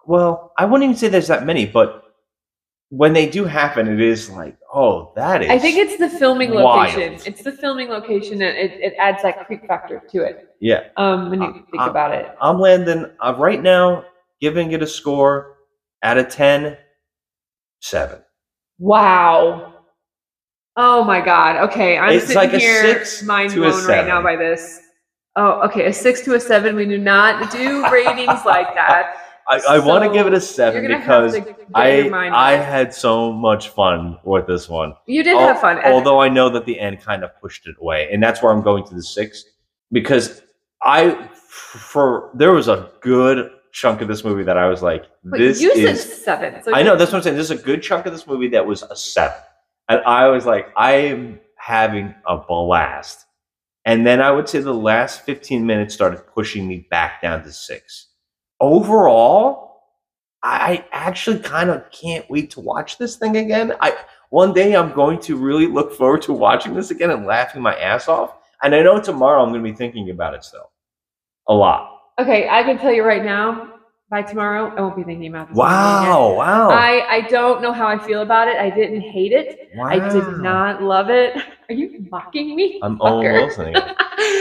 well 0.06 0.52
i 0.58 0.64
wouldn't 0.64 0.84
even 0.84 0.96
say 0.96 1.08
there's 1.08 1.28
that 1.28 1.44
many 1.46 1.66
but 1.66 1.98
when 2.90 3.14
they 3.14 3.26
do 3.28 3.44
happen 3.44 3.88
it 3.88 4.00
is 4.00 4.28
like 4.30 4.56
oh 4.74 5.12
that 5.16 5.42
is 5.42 5.48
I 5.50 5.58
think 5.58 5.78
it's 5.78 5.96
the 5.96 6.10
filming 6.10 6.50
wild. 6.52 6.92
location. 6.94 7.14
It's 7.24 7.42
the 7.42 7.52
filming 7.52 7.88
location, 7.88 8.34
and 8.42 8.54
it, 8.56 8.72
it 8.80 8.94
adds 8.98 9.22
that 9.22 9.46
creep 9.46 9.66
factor 9.66 10.02
to 10.10 10.22
it. 10.22 10.54
yeah 10.60 10.88
Um, 10.98 11.30
when 11.30 11.40
you 11.40 11.48
Uh, 11.48 11.52
think 11.70 11.82
uh, 11.82 11.90
about 11.90 12.12
it. 12.12 12.26
i'm 12.42 12.60
landing 12.60 13.06
uh, 13.20 13.34
right 13.38 13.62
now 13.62 14.04
giving 14.42 14.72
it 14.72 14.82
a 14.82 14.86
score 14.86 15.56
out 16.02 16.18
of 16.18 16.28
10 16.28 16.76
7 17.82 18.22
Wow. 18.78 19.74
Oh 20.76 21.04
my 21.04 21.20
god. 21.20 21.56
Okay, 21.68 21.98
I'm 21.98 22.16
It's 22.16 22.26
sitting 22.26 22.36
like 22.36 22.50
here 22.52 23.04
mind 23.24 23.54
blown 23.54 23.86
right 23.86 24.06
now 24.06 24.22
by 24.22 24.36
this. 24.36 24.80
Oh, 25.36 25.60
okay, 25.62 25.86
a 25.86 25.92
six 25.92 26.22
to 26.22 26.34
a 26.34 26.40
seven. 26.40 26.74
We 26.76 26.86
do 26.86 26.98
not 26.98 27.50
do 27.52 27.82
ratings 27.92 28.44
like 28.44 28.74
that. 28.74 29.16
i, 29.48 29.60
I 29.68 29.78
want 29.78 30.04
to 30.04 30.10
give 30.12 30.26
it 30.26 30.34
a 30.34 30.40
7 30.40 30.86
because 30.86 31.34
have 31.34 31.44
to 31.44 31.52
get 31.52 31.68
I 31.74 32.08
I 32.10 32.52
had 32.52 32.94
so 32.94 33.32
much 33.32 33.68
fun 33.70 34.18
with 34.24 34.46
this 34.46 34.68
one. 34.68 34.94
you 35.06 35.22
did 35.22 35.36
Al- 35.36 35.48
have 35.48 35.60
fun. 35.60 35.78
Although 35.84 36.20
I 36.20 36.28
know 36.28 36.48
that 36.50 36.64
the 36.64 36.78
end 36.78 37.00
kind 37.00 37.24
of 37.24 37.30
pushed 37.40 37.66
it 37.66 37.76
away, 37.80 38.08
and 38.12 38.22
that's 38.22 38.42
where 38.42 38.52
I'm 38.52 38.62
going 38.62 38.84
to 38.84 38.94
the 38.94 39.02
six 39.02 39.44
because 39.90 40.42
I 40.82 41.28
for 41.34 42.30
there 42.34 42.52
was 42.52 42.68
a 42.68 42.90
good 43.00 43.50
chunk 43.72 44.00
of 44.00 44.08
this 44.08 44.22
movie 44.22 44.44
that 44.44 44.56
I 44.56 44.68
was 44.68 44.82
like, 44.82 45.06
this 45.24 45.60
you 45.60 45.74
said 45.74 45.94
is. 45.94 46.24
seven. 46.24 46.62
So 46.62 46.74
I 46.74 46.82
know 46.82 46.96
that's 46.96 47.10
what 47.10 47.18
I'm 47.18 47.22
saying. 47.22 47.36
There's 47.36 47.50
a 47.50 47.56
good 47.56 47.82
chunk 47.82 48.06
of 48.06 48.12
this 48.12 48.26
movie 48.26 48.48
that 48.48 48.66
was 48.66 48.82
a 48.82 48.94
seven, 48.94 49.38
and 49.88 50.00
I 50.02 50.28
was 50.28 50.46
like, 50.46 50.68
I 50.76 50.92
am 50.92 51.40
having 51.56 52.14
a 52.26 52.36
blast. 52.36 53.26
And 53.84 54.06
then 54.06 54.20
I 54.20 54.30
would 54.30 54.48
say 54.48 54.60
the 54.60 54.72
last 54.72 55.22
15 55.22 55.66
minutes 55.66 55.92
started 55.92 56.24
pushing 56.32 56.68
me 56.68 56.86
back 56.88 57.20
down 57.20 57.42
to 57.42 57.50
six. 57.50 58.08
Overall, 58.60 59.80
I 60.42 60.84
actually 60.92 61.40
kind 61.40 61.68
of 61.70 61.90
can't 61.90 62.28
wait 62.30 62.50
to 62.50 62.60
watch 62.60 62.98
this 62.98 63.16
thing 63.16 63.36
again. 63.36 63.72
I 63.80 63.96
one 64.30 64.52
day 64.52 64.74
I'm 64.74 64.92
going 64.92 65.20
to 65.20 65.36
really 65.36 65.66
look 65.66 65.92
forward 65.92 66.22
to 66.22 66.32
watching 66.32 66.74
this 66.74 66.90
again 66.90 67.10
and 67.10 67.26
laughing 67.26 67.60
my 67.60 67.74
ass 67.76 68.08
off. 68.08 68.34
And 68.62 68.74
I 68.74 68.82
know 68.82 69.00
tomorrow 69.00 69.42
I'm 69.42 69.50
going 69.50 69.62
to 69.62 69.70
be 69.70 69.76
thinking 69.76 70.10
about 70.10 70.34
it 70.34 70.44
still 70.44 70.70
a 71.48 71.54
lot. 71.54 71.91
Okay, 72.18 72.48
I 72.48 72.62
can 72.62 72.78
tell 72.78 72.92
you 72.92 73.04
right 73.04 73.24
now. 73.24 73.68
By 74.10 74.20
tomorrow, 74.20 74.74
I 74.76 74.80
won't 74.82 74.94
be 74.94 75.04
thinking 75.04 75.28
about 75.28 75.48
this. 75.48 75.56
Wow! 75.56 76.34
Wow! 76.36 76.68
I, 76.68 77.06
I 77.08 77.20
don't 77.22 77.62
know 77.62 77.72
how 77.72 77.86
I 77.86 77.98
feel 77.98 78.20
about 78.20 78.46
it. 78.46 78.56
I 78.58 78.68
didn't 78.68 79.00
hate 79.00 79.32
it. 79.32 79.70
Wow. 79.74 79.86
I 79.86 79.98
did 79.98 80.42
not 80.42 80.82
love 80.82 81.08
it. 81.08 81.34
Are 81.70 81.74
you 81.74 82.06
mocking 82.10 82.54
me? 82.54 82.78
I'm 82.82 83.00
all 83.00 83.22
fucker? 83.22 83.46
listening. 83.46 83.76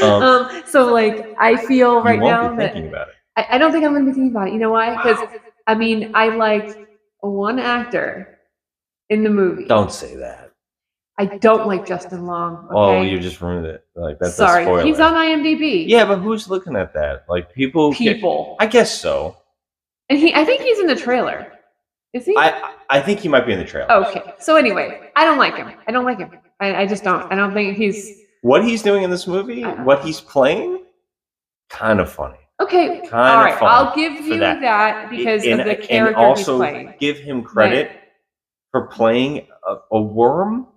Um, 0.01 0.23
um, 0.23 0.63
so 0.65 0.91
like 0.91 1.34
I 1.39 1.55
feel 1.65 2.01
right 2.01 2.19
now 2.19 2.49
be 2.49 2.57
that 2.57 2.73
thinking 2.73 2.89
about 2.89 3.10
it. 3.10 3.15
I, 3.36 3.55
I 3.55 3.57
don't 3.57 3.71
think 3.71 3.86
I'm 3.86 3.93
gonna 3.93 4.05
be 4.05 4.12
thinking 4.12 4.31
about 4.31 4.47
it. 4.47 4.53
You 4.53 4.60
know 4.60 4.71
why? 4.71 4.95
Because 4.95 5.19
I 5.67 5.75
mean 5.75 6.12
I 6.13 6.29
liked 6.29 6.77
one 7.19 7.60
actor 7.60 8.39
in 9.10 9.23
the 9.23 9.29
movie. 9.29 9.65
Don't 9.65 9.91
say 9.91 10.15
that. 10.17 10.50
I 11.21 11.38
don't 11.38 11.67
like 11.67 11.86
Justin 11.86 12.25
Long. 12.25 12.65
Okay? 12.65 12.73
Oh, 12.75 13.01
you 13.01 13.19
just 13.19 13.39
ruined 13.41 13.65
it. 13.67 13.86
Like 13.95 14.17
that's 14.19 14.34
a 14.34 14.36
Sorry, 14.38 14.63
spoiler. 14.63 14.84
he's 14.84 14.99
on 14.99 15.13
IMDb. 15.13 15.88
Yeah, 15.88 16.05
but 16.05 16.17
who's 16.19 16.49
looking 16.49 16.75
at 16.75 16.93
that? 16.93 17.25
Like 17.29 17.53
people. 17.53 17.91
get- 17.91 18.15
people, 18.15 18.55
I 18.60 18.65
guess 18.65 18.91
so. 18.99 19.38
and 20.10 20.17
he 20.17 20.34
I 20.34 20.43
think 20.45 20.62
he's 20.62 20.79
in 20.79 20.88
the 20.88 20.95
trailer. 20.95 21.51
Is 22.13 22.25
he? 22.25 22.36
I 22.38 22.73
I 22.89 22.99
think 23.01 23.19
he 23.19 23.27
might 23.29 23.45
be 23.45 23.53
in 23.53 23.60
the 23.60 23.65
trailer. 23.65 23.91
okay. 24.07 24.34
So 24.39 24.55
anyway, 24.55 25.12
I 25.15 25.23
don't 25.25 25.38
like 25.38 25.55
him. 25.55 25.71
I 25.88 25.91
don't 25.91 26.05
like 26.05 26.17
him. 26.17 26.31
I, 26.60 26.75
I 26.81 26.86
just 26.88 27.03
don't. 27.03 27.31
I 27.31 27.36
don't 27.36 27.53
think 27.53 27.77
he's 27.77 28.19
What 28.41 28.63
he's 28.65 28.81
doing 28.81 29.03
in 29.03 29.10
this 29.12 29.27
movie, 29.27 29.62
what 29.63 30.03
he's 30.03 30.19
playing, 30.19 30.84
kind 31.69 31.99
of 31.99 32.12
funny. 32.12 32.39
okay. 32.60 33.01
Kinda 33.01 33.15
All 33.15 33.43
right, 33.45 33.57
fun 33.60 33.69
I'll 33.69 33.95
give 33.95 34.13
you 34.25 34.39
that. 34.39 34.60
that, 34.62 35.10
because 35.12 35.45
and, 35.45 35.62
of 35.62 35.67
the 35.67 35.77
and 35.79 35.88
character 35.88 36.17
also 36.19 36.53
he's 36.53 36.71
playing. 36.71 36.93
give 36.99 37.17
him 37.19 37.43
credit 37.43 37.91
for 38.71 38.88
playing 38.88 39.47
a, 39.67 39.75
a 39.91 40.01
worm. 40.01 40.67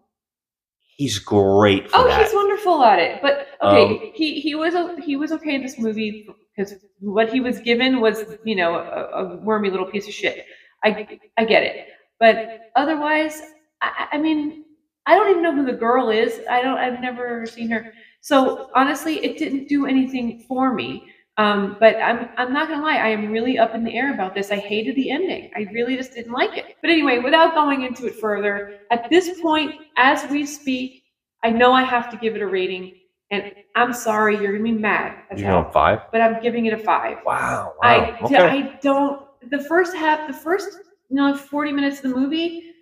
He's 0.97 1.19
great 1.19 1.91
for 1.91 1.97
Oh, 1.99 2.07
that. 2.07 2.25
he's 2.25 2.35
wonderful 2.35 2.85
at 2.85 2.99
it. 3.01 3.21
But 3.21 3.49
okay, 3.63 4.07
Um, 4.07 4.13
he 4.15 4.41
he 4.41 4.55
was 4.55 4.75
he 5.05 5.17
was 5.17 5.33
okay 5.33 5.55
in 5.57 5.63
this 5.63 5.79
movie 5.79 6.29
because 6.57 6.75
what 7.01 7.33
he 7.33 7.41
was 7.41 7.59
given 7.61 8.01
was 8.01 8.25
you 8.45 8.55
know 8.55 8.77
a, 8.77 9.25
a 9.25 9.37
wormy 9.39 9.71
little 9.71 9.87
piece 9.87 10.07
of 10.07 10.15
shit. 10.15 10.47
I 10.85 11.19
I 11.37 11.45
get 11.45 11.63
it, 11.65 11.89
but 12.21 12.61
otherwise, 12.77 13.43
I, 13.83 14.09
I 14.13 14.19
mean, 14.19 14.65
I 15.07 15.15
don't 15.17 15.31
even 15.31 15.43
know 15.43 15.55
who 15.55 15.65
the 15.67 15.73
girl 15.79 16.11
is. 16.11 16.41
I 16.49 16.63
don't. 16.63 16.79
I've 16.79 17.01
never 17.01 17.45
seen 17.47 17.71
her. 17.71 17.93
So 18.21 18.71
honestly, 18.75 19.17
it 19.25 19.37
didn't 19.37 19.69
do 19.69 19.87
anything 19.87 20.45
for 20.47 20.73
me. 20.75 21.09
Um, 21.37 21.77
but 21.81 21.97
I'm 21.97 22.29
I'm 22.37 22.53
not 22.53 22.69
gonna 22.69 22.83
lie, 22.83 22.97
I 22.97 23.09
am 23.09 23.33
really 23.33 23.59
up 23.59 23.75
in 23.75 23.83
the 23.83 23.93
air 23.93 24.15
about 24.15 24.35
this. 24.35 24.53
I 24.53 24.57
hated 24.57 24.95
the 24.95 25.11
ending. 25.11 25.51
I 25.57 25.67
really 25.73 25.97
just 25.97 26.15
didn't 26.15 26.33
like 26.33 26.57
it. 26.57 26.77
But 26.81 26.91
anyway, 26.91 27.19
without 27.19 27.55
going 27.55 27.83
into 27.83 28.07
it 28.07 28.15
further, 28.15 28.79
at 28.93 29.11
this 29.11 29.41
point, 29.41 29.75
as 29.97 30.31
we 30.31 30.47
speak, 30.47 31.03
I 31.43 31.51
know 31.51 31.73
I 31.73 31.83
have 31.83 32.09
to 32.11 32.17
give 32.17 32.37
it 32.37 32.43
a 32.43 32.47
rating, 32.47 32.95
and 33.33 33.53
I'm 33.75 33.93
sorry, 33.93 34.39
you're 34.39 34.53
gonna 34.53 34.63
be 34.63 34.73
mad. 34.73 35.17
as 35.31 35.41
you 35.41 35.47
hell, 35.47 35.63
know 35.63 35.71
five. 35.73 36.03
but 36.13 36.21
I'm 36.21 36.41
giving 36.41 36.67
it 36.67 36.73
a 36.73 36.79
five. 36.79 37.19
Wow! 37.27 37.75
Wow! 37.83 37.89
I, 37.89 38.19
okay. 38.23 38.37
I 38.37 38.79
don't. 38.81 39.27
The 39.51 39.65
first 39.65 39.95
half, 39.97 40.29
the 40.29 40.33
first 40.33 40.79
you 41.11 41.17
know, 41.17 41.37
40 41.37 41.73
minutes 41.73 41.97
of 41.99 42.11
the 42.11 42.17
movie 42.17 42.73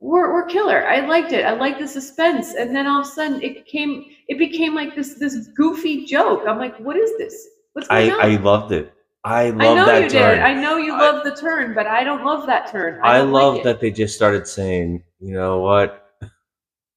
were, 0.00 0.32
were 0.32 0.44
killer. 0.44 0.86
I 0.88 1.00
liked 1.06 1.32
it. 1.32 1.44
I 1.44 1.52
liked 1.52 1.78
the 1.78 1.86
suspense, 1.86 2.54
and 2.54 2.74
then 2.74 2.86
all 2.86 3.00
of 3.00 3.06
a 3.06 3.10
sudden, 3.10 3.42
it 3.42 3.66
came. 3.66 4.06
It 4.28 4.38
became 4.38 4.74
like 4.74 4.96
this 4.96 5.14
this 5.14 5.48
goofy 5.48 6.06
joke. 6.06 6.44
I'm 6.48 6.58
like, 6.58 6.76
what 6.78 6.96
is 6.96 7.10
this? 7.18 7.46
What's 7.72 7.88
I 7.90 8.10
on? 8.10 8.20
I 8.20 8.36
loved 8.36 8.72
it. 8.72 8.92
I 9.22 9.50
love 9.50 9.60
I 9.60 9.74
know 9.74 9.86
that 9.86 10.02
you 10.04 10.08
turn. 10.10 10.36
did. 10.36 10.44
I 10.44 10.54
know 10.54 10.76
you 10.78 10.94
I- 10.94 10.98
love 10.98 11.24
the 11.24 11.34
turn, 11.36 11.74
but 11.74 11.86
I 11.86 12.04
don't 12.04 12.24
love 12.24 12.46
that 12.46 12.70
turn. 12.70 13.00
I, 13.02 13.18
I, 13.18 13.20
love 13.20 13.56
like 13.56 13.64
that 13.64 13.80
they 13.80 13.90
just 13.90 14.14
started 14.14 14.46
saying, 14.46 15.02
you 15.20 15.34
know 15.34 15.58
what, 15.60 16.10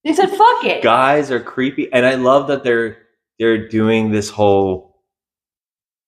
They 0.06 0.14
said, 0.14 0.30
"Fuck 0.30 0.64
it." 0.64 0.82
guys 0.84 1.32
are 1.32 1.40
creepy, 1.40 1.92
and 1.92 2.06
I 2.06 2.16
love 2.16 2.48
that 2.48 2.64
they're 2.64 2.98
they're 3.40 3.68
doing 3.68 4.12
this 4.12 4.30
whole 4.30 5.02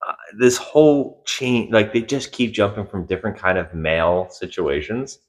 uh, 0.08 0.13
this 0.39 0.58
whole 0.58 1.21
chain. 1.25 1.69
Like 1.71 1.91
they 1.91 2.01
just 2.01 2.32
keep 2.32 2.54
jumping 2.54 2.88
from 2.88 3.06
different 3.06 3.38
kind 3.38 3.58
of 3.58 3.73
male 3.73 4.30
situations. 4.30 5.19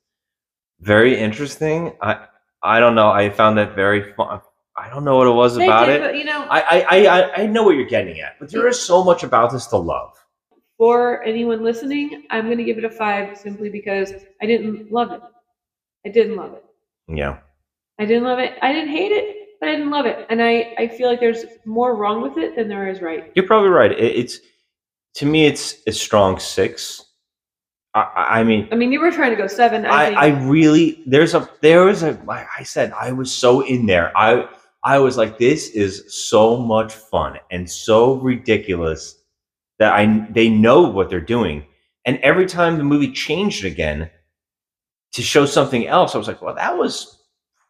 Very 0.80 1.18
interesting. 1.18 1.96
I 2.00 2.26
I 2.62 2.78
don't 2.78 2.94
know. 2.94 3.10
I 3.10 3.30
found 3.30 3.58
that 3.58 3.74
very 3.74 4.12
fun. 4.12 4.40
I 4.78 4.88
don't 4.90 5.04
know 5.04 5.16
what 5.16 5.26
it 5.26 5.30
was 5.32 5.56
They 5.56 5.64
about 5.64 5.86
did, 5.86 5.96
it. 5.96 6.00
but, 6.02 6.16
you 6.18 6.24
know, 6.24 6.46
I, 6.50 6.60
I, 6.60 7.06
I, 7.06 7.42
I- 7.42 7.46
know 7.46 7.62
what 7.62 7.76
you're 7.76 7.86
getting 7.86 8.20
at, 8.20 8.38
but 8.38 8.50
there 8.50 8.66
is 8.68 8.80
so 8.80 9.02
much 9.02 9.22
about 9.22 9.50
this 9.52 9.66
to 9.68 9.76
love. 9.76 10.12
for 10.76 11.22
anyone 11.22 11.62
listening, 11.64 12.24
I'm 12.30 12.44
going 12.46 12.58
to 12.58 12.64
give 12.64 12.76
it 12.78 12.84
a 12.84 12.90
five 12.90 13.38
simply 13.38 13.70
because 13.70 14.12
I 14.42 14.46
didn't 14.46 14.92
love 14.92 15.12
it. 15.12 15.22
I 16.04 16.10
didn't 16.10 16.36
love 16.36 16.52
it. 16.54 16.64
Yeah. 17.08 17.38
I 17.98 18.04
didn't 18.04 18.24
love 18.24 18.38
it. 18.38 18.52
I 18.60 18.72
didn't 18.72 18.90
hate 18.90 19.12
it. 19.12 19.36
but 19.60 19.70
I 19.70 19.72
didn't 19.72 19.90
love 19.90 20.04
it, 20.04 20.26
and 20.28 20.42
I 20.42 20.74
I 20.76 20.86
feel 20.86 21.08
like 21.08 21.18
there's 21.18 21.46
more 21.64 21.96
wrong 21.96 22.20
with 22.20 22.36
it 22.36 22.54
than 22.56 22.68
there 22.68 22.88
is 22.90 23.00
right. 23.00 23.32
You're 23.34 23.46
probably 23.46 23.70
right. 23.70 23.90
It, 23.92 24.14
it's 24.20 24.40
to 25.14 25.24
me, 25.24 25.46
it's 25.46 25.76
a 25.86 25.92
strong 25.92 26.38
six. 26.38 27.02
I, 27.94 28.40
I 28.40 28.44
mean, 28.44 28.68
I 28.70 28.74
mean, 28.76 28.92
you 28.92 29.00
were 29.00 29.10
trying 29.10 29.30
to 29.30 29.36
go 29.36 29.46
seven. 29.46 29.86
I, 29.86 29.88
I, 29.88 30.04
think. 30.06 30.18
I 30.18 30.28
really 30.46 31.02
there's 31.06 31.32
a 31.34 31.48
there 31.62 31.84
was 31.86 32.02
a 32.02 32.12
like 32.26 32.46
I 32.58 32.64
said 32.64 32.92
I 32.92 33.12
was 33.12 33.32
so 33.32 33.62
in 33.62 33.86
there. 33.86 34.12
I 34.14 34.46
I 34.84 34.98
was 34.98 35.16
like 35.16 35.38
this 35.38 35.68
is 35.70 36.04
so 36.28 36.56
much 36.56 36.94
fun 36.94 37.38
and 37.50 37.68
so 37.68 38.14
ridiculous 38.14 39.16
that 39.78 39.92
I 39.92 40.26
they 40.30 40.48
know 40.48 40.82
what 40.82 41.10
they're 41.10 41.20
doing. 41.20 41.64
And 42.04 42.18
every 42.18 42.46
time 42.46 42.78
the 42.78 42.84
movie 42.84 43.12
changed 43.12 43.64
again 43.64 44.10
to 45.12 45.22
show 45.22 45.44
something 45.44 45.86
else, 45.86 46.14
I 46.14 46.18
was 46.18 46.28
like, 46.28 46.40
well, 46.40 46.54
that 46.54 46.76
was 46.76 47.20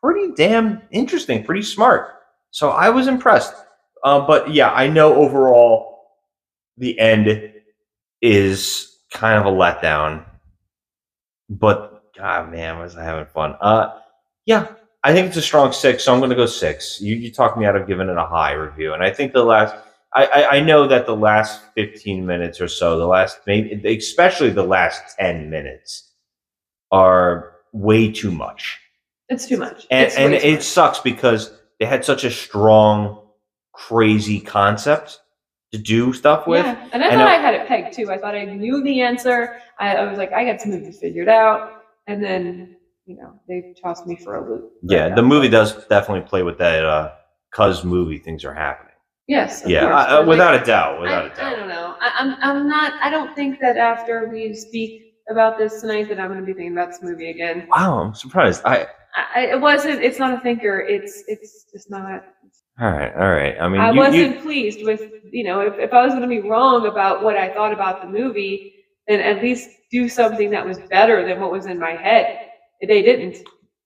pretty 0.02 0.32
damn 0.36 0.82
interesting, 0.90 1.42
pretty 1.42 1.62
smart. 1.62 2.14
So 2.50 2.70
I 2.70 2.90
was 2.90 3.06
impressed. 3.06 3.54
Uh, 4.04 4.26
but 4.26 4.52
yeah, 4.52 4.70
I 4.70 4.88
know 4.88 5.14
overall 5.14 5.98
the 6.76 6.98
end 6.98 7.52
is 8.20 8.98
kind 9.12 9.38
of 9.38 9.46
a 9.46 9.56
letdown. 9.56 10.24
But 11.48 12.14
God, 12.14 12.50
man, 12.50 12.78
was 12.78 12.96
I 12.96 13.04
having 13.04 13.26
fun? 13.26 13.56
Uh, 13.60 13.98
yeah, 14.44 14.68
I 15.06 15.12
think 15.12 15.28
it's 15.28 15.36
a 15.36 15.42
strong 15.42 15.70
six, 15.72 16.02
so 16.04 16.12
I'm 16.12 16.18
going 16.18 16.30
to 16.30 16.36
go 16.36 16.46
six. 16.46 17.00
You, 17.00 17.14
you 17.14 17.30
talked 17.30 17.56
me 17.56 17.64
out 17.64 17.76
of 17.76 17.86
giving 17.86 18.08
it 18.08 18.16
a 18.16 18.26
high 18.26 18.52
review, 18.54 18.92
and 18.92 19.04
I 19.04 19.12
think 19.12 19.32
the 19.32 19.44
last, 19.44 19.72
I, 20.12 20.26
I, 20.26 20.50
I 20.56 20.60
know 20.60 20.88
that 20.88 21.06
the 21.06 21.14
last 21.14 21.62
15 21.76 22.26
minutes 22.26 22.60
or 22.60 22.66
so, 22.66 22.98
the 22.98 23.06
last 23.06 23.38
maybe, 23.46 23.96
especially 23.96 24.50
the 24.50 24.64
last 24.64 25.16
10 25.18 25.48
minutes, 25.48 26.10
are 26.90 27.52
way 27.72 28.10
too 28.10 28.32
much, 28.32 28.80
it's 29.28 29.46
too 29.46 29.56
much. 29.58 29.86
and 29.92 30.06
It's 30.06 30.16
and 30.16 30.34
it 30.34 30.54
much. 30.54 30.62
sucks 30.64 30.98
because 31.00 31.52
they 31.78 31.86
had 31.86 32.04
such 32.04 32.24
a 32.24 32.30
strong, 32.30 33.22
crazy 33.74 34.40
concept 34.40 35.20
to 35.72 35.78
do 35.78 36.12
stuff 36.12 36.46
with. 36.48 36.64
Yeah, 36.64 36.88
and 36.92 37.04
I 37.04 37.08
I 37.08 37.10
thought 37.10 37.18
know- 37.18 37.26
I 37.26 37.34
had 37.38 37.54
it 37.54 37.68
pegged 37.68 37.92
too. 37.94 38.10
I 38.10 38.18
thought 38.18 38.34
I 38.34 38.44
knew 38.44 38.82
the 38.82 39.02
answer. 39.02 39.56
I, 39.78 39.96
I 39.96 40.04
was 40.08 40.18
like, 40.18 40.32
I 40.32 40.44
got 40.44 40.60
some 40.60 40.72
movie 40.72 40.90
figured 40.92 41.28
out, 41.28 41.82
and 42.08 42.22
then 42.24 42.76
you 43.06 43.16
know 43.16 43.40
they 43.48 43.74
tossed 43.82 44.06
me 44.06 44.16
for 44.16 44.36
a 44.36 44.48
loop. 44.50 44.72
Yeah, 44.82 45.14
the 45.14 45.22
movie 45.22 45.48
does 45.48 45.86
definitely 45.86 46.28
play 46.28 46.42
with 46.42 46.58
that. 46.58 46.84
Uh, 46.84 47.12
Cause 47.52 47.84
movie 47.84 48.18
things 48.18 48.44
are 48.44 48.52
happening. 48.52 48.92
Yes, 49.28 49.64
of 49.64 49.70
Yeah, 49.70 49.86
I, 49.86 50.02
uh, 50.02 50.06
but, 50.08 50.18
like, 50.18 50.28
without 50.28 50.54
a 50.54 50.64
doubt, 50.64 50.96
I, 50.96 51.00
without 51.00 51.26
a 51.26 51.32
I 51.32 51.36
doubt. 51.36 51.56
don't 51.56 51.68
know. 51.68 51.94
I, 52.00 52.12
I'm 52.18 52.36
I'm 52.42 52.68
not. 52.68 52.92
I 53.02 53.08
don't 53.08 53.34
think 53.34 53.60
that 53.60 53.76
after 53.76 54.28
we 54.30 54.52
speak 54.54 55.02
about 55.30 55.56
this 55.58 55.80
tonight 55.80 56.08
that 56.08 56.20
I'm 56.20 56.28
going 56.28 56.40
to 56.40 56.46
be 56.46 56.52
thinking 56.52 56.72
about 56.72 56.88
this 56.88 57.02
movie 57.02 57.30
again. 57.30 57.66
Wow, 57.74 57.98
I'm 58.00 58.14
surprised. 58.14 58.62
I 58.64 58.86
I, 59.16 59.24
I- 59.36 59.46
it 59.52 59.60
wasn't. 59.60 60.02
It's 60.02 60.18
not 60.18 60.34
a 60.36 60.40
thinker. 60.40 60.80
It's 60.80 61.24
it's 61.28 61.66
just 61.72 61.90
not. 61.90 62.24
all 62.80 62.90
right, 62.90 63.12
all 63.14 63.30
right. 63.30 63.56
I 63.60 63.68
mean, 63.68 63.80
I 63.80 63.90
you, 63.90 63.96
wasn't 63.98 64.36
you, 64.36 64.42
pleased 64.42 64.84
with 64.84 65.02
you 65.32 65.44
know 65.44 65.60
if, 65.60 65.74
if 65.78 65.92
I 65.92 66.02
was 66.04 66.10
going 66.12 66.22
to 66.22 66.28
be 66.28 66.40
wrong 66.48 66.86
about 66.86 67.22
what 67.24 67.36
I 67.36 67.52
thought 67.54 67.72
about 67.72 68.02
the 68.02 68.08
movie, 68.08 68.74
then 69.08 69.20
at 69.20 69.42
least 69.42 69.70
do 69.90 70.08
something 70.08 70.50
that 70.50 70.64
was 70.66 70.78
better 70.90 71.26
than 71.26 71.40
what 71.40 71.50
was 71.50 71.66
in 71.66 71.78
my 71.78 71.92
head. 71.92 72.45
They 72.80 73.02
didn't. 73.02 73.38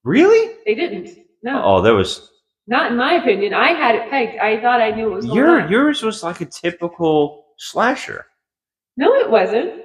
really? 0.04 0.54
They 0.66 0.74
didn't. 0.74 1.10
No, 1.42 1.62
Oh, 1.64 1.82
there 1.82 1.94
was 1.94 2.30
not 2.66 2.90
in 2.92 2.96
my 2.98 3.14
opinion. 3.14 3.54
I 3.54 3.68
had 3.72 3.94
it 3.94 4.10
pegged. 4.10 4.38
I 4.38 4.60
thought 4.60 4.80
I 4.80 4.90
knew 4.90 5.06
what 5.06 5.16
was 5.16 5.26
going 5.26 5.36
your 5.36 5.60
on. 5.62 5.70
yours 5.70 6.02
was 6.02 6.22
like 6.22 6.40
a 6.40 6.46
typical 6.46 7.46
slasher. 7.58 8.26
No, 8.96 9.14
it 9.14 9.30
wasn't. 9.30 9.82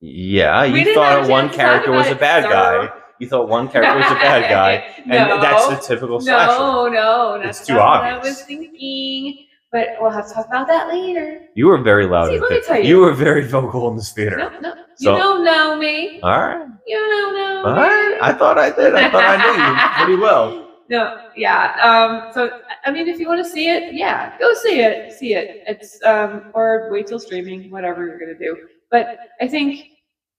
Yeah, 0.00 0.62
We 0.70 0.78
you 0.80 0.84
didn't 0.84 0.94
thought 0.94 1.20
have 1.20 1.28
a 1.28 1.32
one 1.32 1.44
chance 1.46 1.56
to 1.56 1.62
talk 1.62 1.66
character 1.68 1.90
was 1.92 2.06
about 2.06 2.12
a 2.12 2.16
it, 2.16 2.20
bad 2.20 2.42
sir. 2.44 2.50
guy. 2.50 2.94
You 3.18 3.28
thought 3.28 3.48
one 3.48 3.68
character 3.68 3.96
was 3.96 4.10
a 4.12 4.14
bad 4.16 4.50
guy, 4.50 4.72
and 5.04 5.08
no, 5.30 5.40
that's 5.40 5.68
the 5.68 5.76
typical 5.94 6.20
slasher. 6.20 6.58
No, 6.58 6.88
no, 6.88 7.40
that's 7.42 7.60
It's 7.60 7.66
too 7.68 7.74
not 7.74 8.02
what 8.02 8.12
I 8.12 8.16
obvious. 8.16 8.36
was 8.36 8.42
thinking. 8.46 9.46
But 9.76 9.88
we'll 10.00 10.10
have 10.10 10.26
to 10.28 10.32
talk 10.32 10.46
about 10.46 10.66
that 10.68 10.88
later. 10.88 11.26
You 11.54 11.66
were 11.66 11.76
very 11.76 12.06
loud. 12.06 12.30
See, 12.30 12.38
let 12.40 12.50
me 12.50 12.62
tell 12.66 12.78
you. 12.80 12.88
you 12.88 12.98
were 13.00 13.12
very 13.12 13.44
vocal 13.46 13.88
in 13.90 13.96
this 13.96 14.10
theater. 14.10 14.38
No, 14.38 14.48
no, 14.60 14.72
So- 14.94 15.12
you 15.12 15.18
don't 15.22 15.44
know 15.44 15.76
me. 15.76 16.18
All 16.22 16.30
right, 16.30 16.66
You 16.86 16.96
don't 16.96 17.34
know 17.34 17.64
all 17.66 17.74
me. 17.74 17.80
right. 17.82 18.18
I 18.22 18.32
thought 18.32 18.56
I 18.56 18.70
did. 18.70 18.94
I 18.94 19.10
thought 19.10 19.24
I 19.34 19.36
knew 19.42 19.54
you 19.64 19.70
pretty 20.06 20.18
well. 20.26 20.46
No, 20.88 21.02
yeah. 21.36 21.76
Um, 21.88 22.32
so 22.32 22.40
I 22.86 22.90
mean, 22.90 23.06
if 23.06 23.18
you 23.20 23.28
want 23.28 23.44
to 23.44 23.50
see 23.56 23.68
it, 23.68 23.92
yeah, 23.92 24.38
go 24.38 24.54
see 24.54 24.80
it. 24.80 25.12
See 25.12 25.34
it. 25.34 25.62
It's 25.66 26.02
um, 26.04 26.52
or 26.54 26.88
wait 26.90 27.06
till 27.08 27.18
streaming, 27.18 27.70
whatever 27.70 28.06
you're 28.06 28.18
gonna 28.18 28.38
do. 28.38 28.56
But 28.90 29.18
I 29.42 29.48
think, 29.48 29.84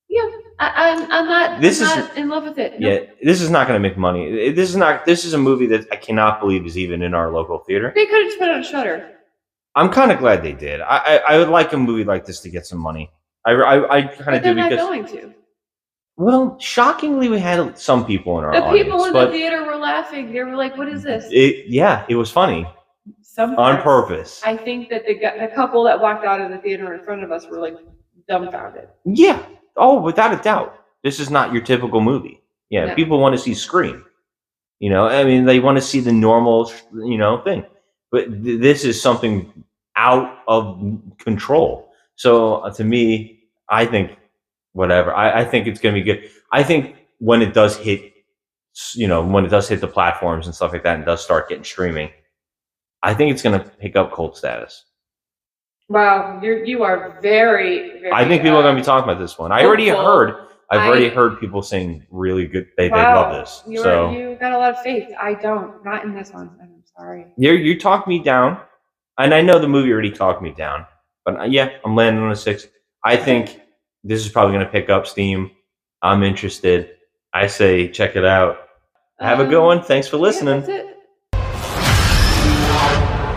yeah, 0.09 0.27
I, 0.57 0.67
I'm 0.89 1.11
I'm 1.11 1.25
not. 1.27 1.61
This 1.61 1.79
I'm 1.81 1.99
is- 1.99 2.07
not 2.07 2.17
in 2.17 2.27
love 2.29 2.45
with 2.45 2.57
it. 2.57 2.73
Yeah, 2.79 2.99
this 3.21 3.39
is 3.41 3.49
not 3.51 3.67
going 3.67 3.77
to 3.81 3.85
make 3.87 3.97
money. 3.97 4.51
This 4.59 4.69
is 4.71 4.77
not. 4.77 5.05
This 5.05 5.25
is 5.25 5.33
a 5.33 5.37
movie 5.37 5.67
that 5.67 5.85
I 5.91 5.97
cannot 5.97 6.39
believe 6.39 6.65
is 6.65 6.75
even 6.77 7.03
in 7.03 7.13
our 7.13 7.29
local 7.31 7.59
theater. 7.67 7.91
They 7.93 8.05
could 8.07 8.21
have 8.23 8.27
just 8.31 8.39
put 8.39 8.47
it 8.47 8.55
on 8.55 8.63
Shudder. 8.63 9.13
I'm 9.77 9.89
kind 9.89 10.11
of 10.11 10.19
glad 10.19 10.43
they 10.43 10.53
did. 10.53 10.81
I, 10.81 10.97
I 11.27 11.33
I 11.33 11.37
would 11.37 11.49
like 11.49 11.71
a 11.73 11.77
movie 11.77 12.03
like 12.03 12.25
this 12.25 12.39
to 12.41 12.49
get 12.49 12.65
some 12.65 12.79
money. 12.79 13.09
I 13.45 13.51
I, 13.53 13.97
I 13.97 14.01
kind 14.01 14.35
of 14.37 14.43
they're 14.43 14.53
do 14.53 14.59
not 14.61 14.69
because 14.71 14.85
going 14.87 15.05
to. 15.13 15.33
well, 16.17 16.57
shockingly, 16.59 17.29
we 17.29 17.39
had 17.39 17.77
some 17.77 18.05
people 18.05 18.39
in 18.39 18.45
our 18.45 18.51
The 18.53 18.63
audience, 18.63 18.83
people 18.85 19.05
in 19.05 19.13
but 19.13 19.25
the 19.27 19.31
theater 19.33 19.63
were 19.65 19.75
laughing. 19.77 20.31
They 20.33 20.43
were 20.43 20.55
like, 20.55 20.75
"What 20.77 20.89
is 20.89 21.03
this?" 21.03 21.25
it 21.31 21.65
yeah, 21.67 22.05
it 22.09 22.15
was 22.15 22.31
funny 22.31 22.65
Some 23.21 23.51
on 23.51 23.81
parts. 23.81 23.83
purpose. 23.83 24.41
I 24.43 24.57
think 24.57 24.89
that 24.89 25.05
the 25.05 25.13
gu- 25.13 25.39
the 25.39 25.47
couple 25.55 25.83
that 25.83 25.99
walked 26.01 26.25
out 26.25 26.41
of 26.41 26.49
the 26.49 26.57
theater 26.57 26.93
in 26.95 27.03
front 27.03 27.23
of 27.23 27.31
us 27.31 27.45
were 27.47 27.59
like 27.59 27.77
dumbfounded. 28.27 28.87
Yeah. 29.05 29.39
Oh, 29.75 30.01
without 30.01 30.33
a 30.33 30.41
doubt, 30.41 30.73
this 31.03 31.19
is 31.19 31.29
not 31.29 31.53
your 31.53 31.61
typical 31.61 32.01
movie. 32.01 32.41
Yeah, 32.69 32.85
No. 32.87 32.95
people 32.95 33.19
want 33.19 33.33
to 33.35 33.41
see 33.41 33.53
Scream. 33.53 34.03
You 34.79 34.89
know, 34.89 35.05
I 35.07 35.23
mean, 35.23 35.45
they 35.45 35.59
want 35.59 35.77
to 35.77 35.81
see 35.81 35.99
the 36.01 36.11
normal, 36.11 36.71
you 36.93 37.17
know, 37.17 37.41
thing. 37.43 37.63
But 38.11 38.43
th- 38.43 38.59
this 38.61 38.83
is 38.85 39.01
something 39.01 39.51
out 39.95 40.39
of 40.47 40.79
control. 41.17 41.91
So 42.15 42.55
uh, 42.55 42.73
to 42.73 42.83
me, 42.83 43.39
I 43.69 43.85
think 43.85 44.17
whatever. 44.73 45.13
I, 45.13 45.41
I 45.41 45.45
think 45.45 45.67
it's 45.67 45.79
going 45.79 45.95
to 45.95 46.01
be 46.01 46.05
good. 46.05 46.29
I 46.51 46.63
think 46.63 46.95
when 47.19 47.41
it 47.41 47.53
does 47.53 47.75
hit, 47.77 48.13
you 48.93 49.07
know, 49.07 49.25
when 49.25 49.43
it 49.45 49.49
does 49.49 49.67
hit 49.67 49.81
the 49.81 49.87
platforms 49.87 50.45
and 50.45 50.55
stuff 50.55 50.71
like 50.71 50.83
that, 50.83 50.95
and 50.95 51.05
does 51.05 51.23
start 51.23 51.49
getting 51.49 51.63
streaming, 51.63 52.09
I 53.03 53.13
think 53.13 53.31
it's 53.31 53.41
going 53.41 53.59
to 53.59 53.65
pick 53.67 53.95
up 53.95 54.13
cult 54.13 54.37
status. 54.37 54.85
Wow, 55.89 56.39
you're 56.43 56.63
you 56.65 56.83
are 56.83 57.17
very. 57.21 58.01
very 58.01 58.11
I 58.11 58.27
think 58.27 58.41
people 58.41 58.57
are 58.57 58.59
uh, 58.59 58.63
going 58.63 58.75
to 58.75 58.81
be 58.81 58.85
talking 58.85 59.09
about 59.09 59.19
this 59.21 59.37
one. 59.37 59.51
I 59.51 59.63
already 59.63 59.87
hopeful. 59.87 60.05
heard. 60.05 60.47
I've 60.69 60.81
I- 60.81 60.87
already 60.87 61.09
heard 61.09 61.39
people 61.39 61.61
saying 61.61 62.05
really 62.11 62.45
good. 62.45 62.67
They, 62.77 62.89
wow, 62.89 62.97
they 62.97 63.03
love 63.13 63.45
this. 63.45 63.63
You 63.65 63.81
so 63.83 64.07
are, 64.07 64.13
you 64.13 64.35
got 64.35 64.51
a 64.51 64.57
lot 64.57 64.71
of 64.71 64.81
faith. 64.81 65.09
I 65.19 65.33
don't. 65.33 65.83
Not 65.85 66.03
in 66.03 66.13
this 66.13 66.31
one. 66.31 66.76
I'm 66.97 67.03
sorry. 67.03 67.25
you 67.37 67.51
you 67.53 67.79
talked 67.79 68.07
me 68.07 68.19
down, 68.23 68.59
and 69.17 69.33
I 69.33 69.41
know 69.41 69.59
the 69.59 69.67
movie 69.67 69.91
already 69.91 70.11
talked 70.11 70.41
me 70.41 70.51
down. 70.51 70.85
But 71.25 71.39
uh, 71.39 71.43
yeah, 71.43 71.69
I'm 71.85 71.95
landing 71.95 72.23
on 72.23 72.31
a 72.31 72.35
six. 72.35 72.67
I 73.05 73.15
think 73.17 73.61
this 74.03 74.25
is 74.25 74.31
probably 74.31 74.53
going 74.55 74.65
to 74.65 74.71
pick 74.71 74.89
up 74.89 75.05
steam. 75.07 75.51
I'm 76.01 76.23
interested. 76.23 76.91
I 77.33 77.47
say 77.47 77.89
check 77.89 78.15
it 78.15 78.25
out. 78.25 78.57
Have 79.19 79.39
a 79.39 79.45
good 79.45 79.59
Um, 79.59 79.65
one. 79.65 79.81
Thanks 79.83 80.07
for 80.07 80.17
listening. 80.17 80.61
that's 80.61 80.69
it. 80.69 80.93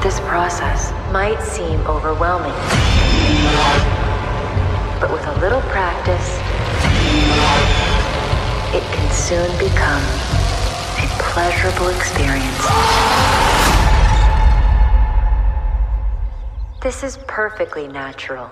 This 0.02 0.20
process 0.20 0.92
might 1.12 1.40
seem 1.42 1.78
overwhelming, 1.86 2.54
but 5.00 5.12
with 5.12 5.26
a 5.26 5.38
little 5.40 5.60
practice, 5.68 6.38
it 8.74 8.82
can 8.94 9.10
soon 9.12 9.50
become 9.58 10.02
a 11.04 11.06
pleasurable 11.20 11.88
experience. 11.88 12.66
This 16.82 17.04
is 17.04 17.18
perfectly 17.26 17.88
natural. 17.88 18.50